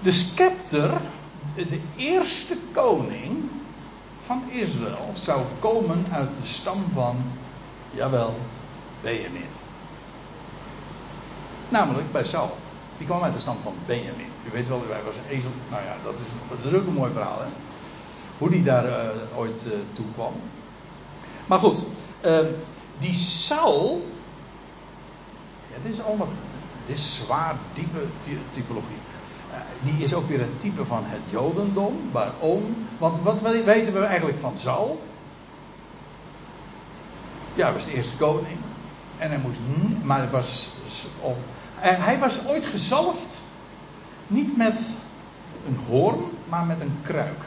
[0.00, 1.00] De scepter,
[1.54, 3.50] de eerste koning
[4.20, 7.16] van Israël, zou komen uit de stam van,
[7.90, 8.34] jawel,
[9.00, 9.46] Benjamin.
[11.68, 12.56] Namelijk bij Saul.
[12.98, 14.26] Die kwam uit de stam van Benjamin.
[14.48, 15.50] U weet wel, hij was een ezel.
[15.70, 17.46] Nou ja, dat is, dat is ook een mooi verhaal, hè?
[18.38, 20.32] Hoe die daar uh, ooit uh, toe kwam.
[21.46, 21.82] Maar goed,
[22.24, 22.38] uh,
[22.98, 24.06] die Saul.
[25.70, 26.28] Ja, dit is allemaal.
[26.86, 28.02] Dit is zwaar diepe
[28.50, 29.02] typologie.
[29.82, 32.00] die is ook weer een type van het Jodendom.
[32.12, 32.76] Waarom?
[32.98, 35.02] Want wat weten we eigenlijk van Saul?
[37.54, 38.58] Ja, hij was de eerste koning.
[39.18, 39.60] En hij moest.
[40.02, 40.70] Maar hij was
[41.20, 41.36] op.
[41.76, 43.40] Hij was ooit gezalfd.
[44.26, 44.80] Niet met
[45.66, 47.44] een hoorn, maar met een kruik.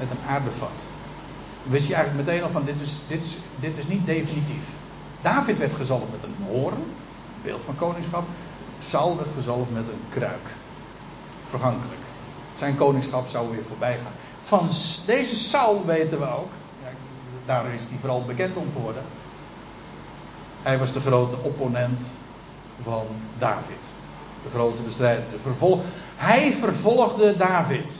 [0.00, 0.82] Met een aardevat.
[1.62, 4.64] Wist je eigenlijk meteen al van dit is, dit is, dit is niet definitief.
[5.22, 6.82] David werd gezalfd met een hoorn,
[7.42, 8.24] beeld van koningschap.
[8.78, 10.48] Saul werd gezalfd met een kruik.
[11.42, 12.00] Vergankelijk.
[12.56, 14.12] Zijn koningschap zou weer voorbij gaan.
[14.40, 14.68] Van
[15.06, 16.50] deze Saul weten we ook,
[17.46, 19.02] daar is hij vooral bekend om geworden.
[20.62, 22.02] Hij was de grote opponent
[22.82, 23.06] van
[23.38, 23.92] David.
[24.42, 25.24] De grote bestrijder.
[25.32, 25.82] De vervol
[26.16, 27.92] hij vervolgde David.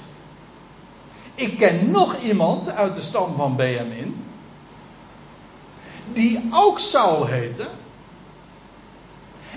[1.41, 4.25] Ik ken nog iemand uit de stam van Benjamin.
[6.13, 7.67] Die ook Saul heette.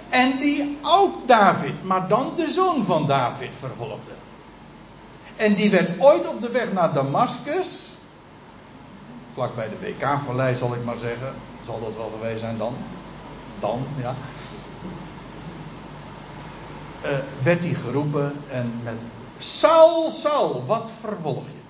[0.09, 4.11] En die ook David, maar dan de zoon van David vervolgde.
[5.35, 7.93] En die werd ooit op de weg naar Damascus.
[9.33, 11.33] Vlak bij de BK-vallei zal ik maar zeggen.
[11.65, 12.75] Zal dat wel geweest zijn dan?
[13.59, 14.15] Dan, ja.
[17.05, 19.01] Uh, werd hij geroepen en met
[19.37, 21.62] Saul, Saul, wat vervolg je?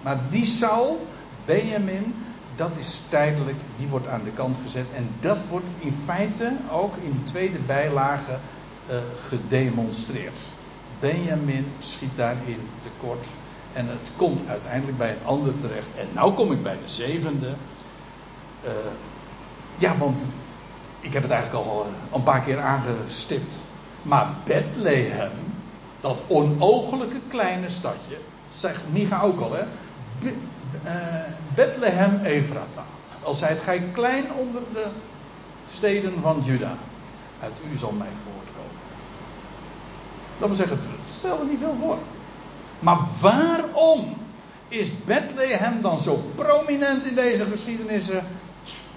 [0.00, 1.06] Maar die Saul,
[1.44, 2.14] Benjamin,
[2.54, 4.86] dat is tijdelijk, die wordt aan de kant gezet.
[4.94, 8.38] En dat wordt in feite ook in die tweede bijlage
[8.90, 10.40] uh, gedemonstreerd.
[11.00, 13.26] Benjamin schiet daarin tekort.
[13.72, 15.88] En het komt uiteindelijk bij een ander terecht.
[15.96, 17.46] En nu kom ik bij de zevende.
[18.64, 18.70] Uh,
[19.78, 20.24] ja, want
[21.00, 23.64] ik heb het eigenlijk al eh, een paar keer aangestipt.
[24.02, 25.30] Maar Bethlehem,
[26.00, 28.16] dat onogelijke kleine stadje,
[28.48, 29.62] zegt Micha ook al, hè?
[30.20, 30.34] Be,
[30.84, 30.92] uh,
[31.54, 32.84] Bethlehem Efrata.
[33.22, 34.86] Al zijt gij klein onder de
[35.68, 36.76] steden van Juda.
[37.40, 38.80] Uit u zal mij voortkomen.
[40.38, 40.80] Dat wil zeggen,
[41.18, 41.98] stel er niet veel voor.
[42.78, 44.16] Maar waarom
[44.68, 48.26] is Bethlehem dan zo prominent in deze geschiedenissen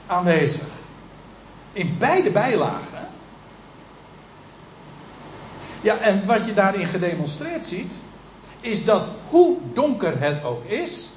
[0.08, 0.68] aanwezig?
[1.72, 3.08] In beide bijlagen.
[5.82, 8.02] Ja, en wat je daarin gedemonstreerd ziet,
[8.60, 11.13] is dat hoe donker het ook is,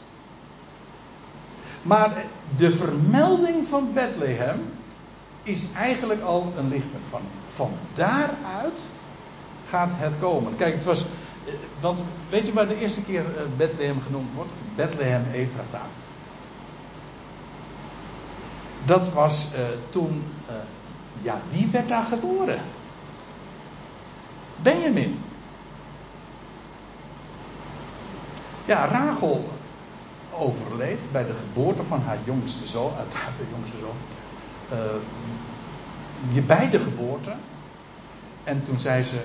[1.87, 2.25] maar
[2.57, 4.73] de vermelding van Bethlehem
[5.43, 7.21] is eigenlijk al een lichtpunt van.
[7.49, 8.81] Van daaruit
[9.67, 10.57] gaat het komen.
[10.57, 11.05] Kijk, het was.
[11.47, 14.53] Eh, want weet je waar de eerste keer eh, Bethlehem genoemd wordt?
[14.75, 15.83] Bethlehem Efrata.
[18.85, 20.23] Dat was uh, toen.
[21.23, 22.61] Ja, wie werd daar geboren?
[24.63, 25.19] Benjamin.
[28.65, 29.49] Ja, Rachel
[30.37, 33.97] overleed bij de geboorte van haar jongste zoon, uiteraard de jongste zoon.
[34.79, 35.03] Uh,
[36.35, 37.35] je bij de geboorte.
[38.45, 39.21] En toen zei ze: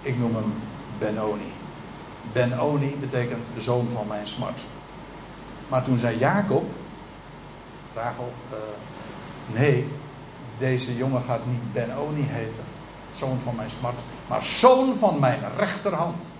[0.00, 0.52] Ik noem hem
[0.98, 1.52] Benoni.
[2.32, 4.64] Benoni betekent zoon van mijn smart.
[5.68, 6.70] Maar toen zei Jacob:
[7.94, 8.58] Rachel, uh,
[9.58, 9.88] nee,
[10.58, 12.64] deze jongen gaat niet Benoni heten,
[13.14, 16.30] zoon van mijn smart, maar zoon van mijn rechterhand.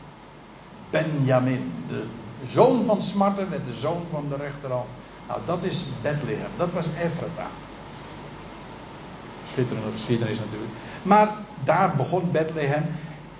[0.91, 2.07] Benjamin, de
[2.45, 4.89] zoon van smarten met de zoon van de rechterhand.
[5.29, 7.47] Nou, dat is Bethlehem, dat was Ephrata.
[9.47, 10.73] Schitterende geschiedenis natuurlijk.
[11.03, 12.87] Maar daar begon Bethlehem.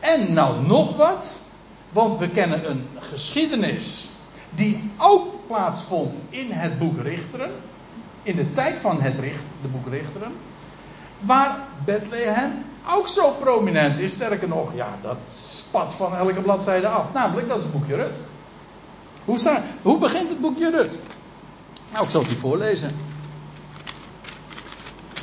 [0.01, 1.43] En nou nog wat,
[1.91, 4.11] want we kennen een geschiedenis
[4.51, 7.51] die ook plaatsvond in het boek Richteren
[8.23, 10.33] in de tijd van het richt, de boek Richteren,
[11.21, 14.13] waar Bethlehem ook zo prominent is.
[14.13, 17.13] Sterker nog, ja, dat spat van elke bladzijde af.
[17.13, 18.17] Namelijk, dat is het boekje Rut.
[19.25, 20.99] Hoe, staat, hoe begint het boekje Rut?
[21.93, 22.97] Nou, ik zal het u voorlezen.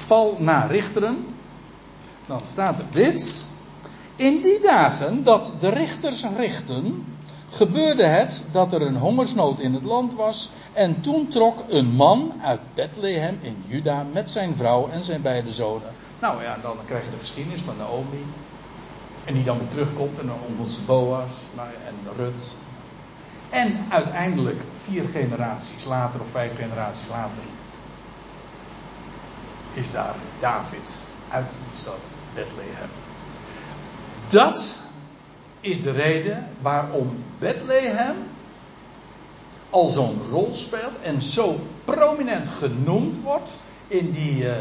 [0.08, 1.26] Paul na richteren.
[2.26, 3.50] Dan staat er dit.
[4.16, 7.06] In die dagen dat de richters richten,
[7.50, 10.52] gebeurde het dat er een hongersnood in het land was.
[10.74, 15.52] En toen trok een man uit Bethlehem in Juda met zijn vrouw en zijn beide
[15.52, 15.92] zonen.
[16.20, 18.26] Nou ja, dan krijg je de geschiedenis van Naomi.
[19.26, 21.34] En die dan weer terugkomt en dan ontmoet ze Boas
[21.86, 22.56] en Rut.
[23.50, 27.44] En uiteindelijk, vier generaties later of vijf generaties later,
[29.74, 32.90] is daar David uit de stad Bethlehem.
[34.28, 34.80] Dat
[35.60, 38.16] is de reden waarom Bethlehem
[39.70, 44.52] al zo'n rol speelt en zo prominent genoemd wordt in, die, uh,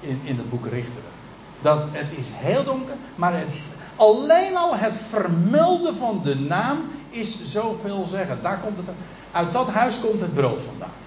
[0.00, 1.12] in, in het boek Richteren.
[1.60, 3.58] Dat het is heel donker, maar het,
[3.96, 8.42] alleen al het vermelden van de naam is zoveel zeggen.
[8.42, 8.86] Daar komt het,
[9.32, 11.02] uit dat huis komt het brood vandaan.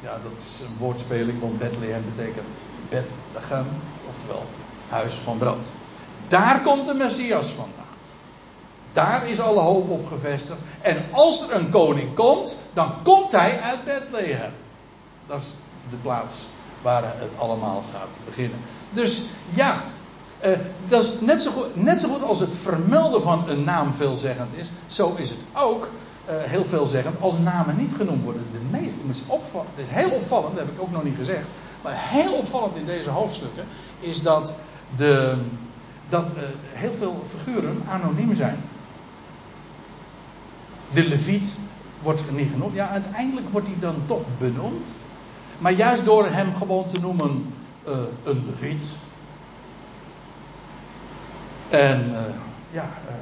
[0.00, 2.54] Ja, dat is een woordspeling, want Bethlehem betekent
[2.88, 3.66] Bethlehem,
[4.08, 4.44] oftewel
[4.88, 5.66] huis van brood.
[6.28, 7.84] Daar komt de Messias vandaan.
[8.92, 10.58] Daar is alle hoop op gevestigd.
[10.80, 14.52] En als er een koning komt, dan komt hij uit Bethlehem.
[15.26, 15.50] Dat is
[15.90, 16.48] de plaats
[16.82, 18.58] waar het allemaal gaat beginnen.
[18.90, 19.82] Dus ja,
[20.44, 20.50] uh,
[20.86, 24.54] dat is net zo, goed, net zo goed als het vermelden van een naam veelzeggend
[24.54, 24.70] is.
[24.86, 25.90] Zo is het ook
[26.28, 28.42] uh, heel veelzeggend als namen niet genoemd worden.
[28.52, 31.46] De meeste, opvallen, het is heel opvallend, dat heb ik ook nog niet gezegd.
[31.82, 33.64] Maar heel opvallend in deze hoofdstukken
[34.00, 34.54] is dat,
[34.96, 35.36] de,
[36.08, 38.60] dat uh, heel veel figuren anoniem zijn.
[40.92, 41.52] De leviet
[42.02, 42.74] wordt niet genoemd.
[42.74, 44.96] Ja, uiteindelijk wordt hij dan toch benoemd.
[45.58, 47.54] Maar juist door hem gewoon te noemen
[48.24, 48.84] een leviet.
[51.70, 52.20] En uh,
[52.70, 53.14] ja, uh,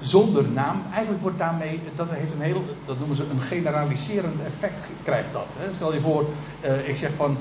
[0.00, 0.82] zonder naam.
[0.92, 5.46] Eigenlijk wordt daarmee, dat heeft een heel, dat noemen ze een generaliserend effect, krijgt dat.
[5.56, 5.72] Hè.
[5.74, 6.28] Stel je voor,
[6.84, 7.36] ik zeg van,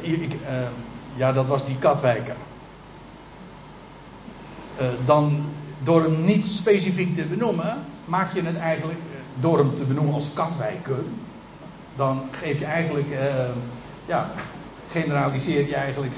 [0.00, 0.36] ik,
[1.14, 2.36] ja dat was die Katwijker.
[5.04, 5.44] dan
[5.82, 9.00] door hem niet specifiek te benoemen, maak je het eigenlijk,
[9.40, 11.04] door hem te benoemen als Katwijker,
[11.96, 13.08] dan geef je eigenlijk,
[14.06, 14.30] ja,
[14.88, 16.14] generaliseer je eigenlijk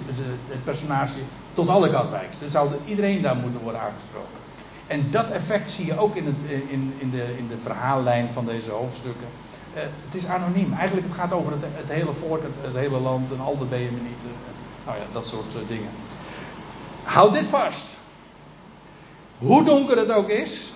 [0.48, 1.18] het personage
[1.54, 2.38] tot alle Katwijkers.
[2.38, 4.42] Dan zou iedereen daar moeten worden aangesproken.
[4.86, 8.44] En dat effect zie je ook in, het, in, in, de, in de verhaallijn van
[8.44, 9.26] deze hoofdstukken.
[9.74, 10.72] Uh, het is anoniem.
[10.72, 14.28] Eigenlijk het gaat over het, hele volk, het, hele land en al de Benjaminieten.
[14.86, 15.90] Nou ja, dat soort uh, dingen.
[17.02, 17.96] Houd dit vast.
[19.38, 20.72] Hoe donker het ook is.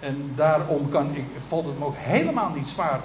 [0.00, 3.00] En daarom kan ik, valt het me ook helemaal niet zwaar.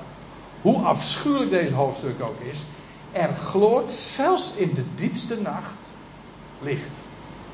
[0.61, 2.65] Hoe afschuwelijk deze hoofdstuk ook is.
[3.11, 5.90] Er gloort zelfs in de diepste nacht
[6.61, 6.99] licht.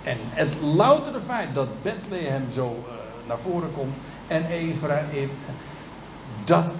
[0.04, 2.94] En het loutere feit dat Bethlehem zo uh,
[3.28, 3.98] naar voren komt
[4.28, 5.30] en Ephraim,
[6.44, 6.74] dat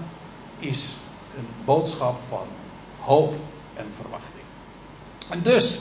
[0.58, 0.96] is
[1.36, 2.46] een boodschap van
[3.00, 3.34] hoop
[3.74, 4.42] en verwachting.
[5.28, 5.80] En dus,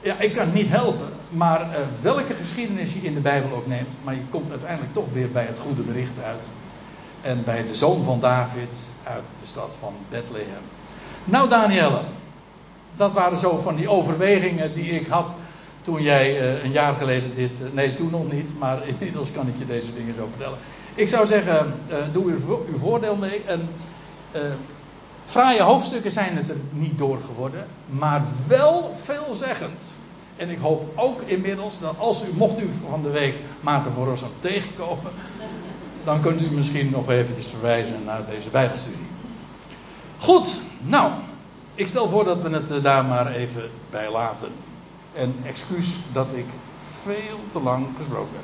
[0.00, 3.66] ja, ik kan het niet helpen, maar uh, welke geschiedenis je in de Bijbel ook
[3.66, 6.44] neemt, maar je komt uiteindelijk toch weer bij het goede bericht uit.
[7.20, 10.62] En bij de zoon van David uit de stad van Bethlehem.
[11.24, 12.02] Nou, Danielle,
[12.96, 15.34] dat waren zo van die overwegingen die ik had
[15.82, 17.60] toen jij uh, een jaar geleden dit.
[17.60, 20.58] Uh, nee, toen nog niet, maar inmiddels kan ik je deze dingen zo vertellen.
[20.94, 23.42] Ik zou zeggen, uh, doe uw, voordeel mee.
[23.46, 23.68] En,
[25.24, 29.94] fraaie hoofdstukken zijn het er niet door geworden, maar wel veelzeggend.
[30.36, 34.06] En ik hoop ook inmiddels dat als u, mocht u van de week Maarten voor
[34.06, 35.12] Rossum tegenkomen,
[36.04, 39.06] dan kunt u misschien nog even verwijzen naar deze Bijbelstudie.
[40.18, 41.12] Goed, nou,
[41.74, 44.52] ik stel voor dat we het daar maar even bij laten.
[45.14, 46.46] En excuus dat ik
[46.78, 48.40] veel te lang gesproken heb.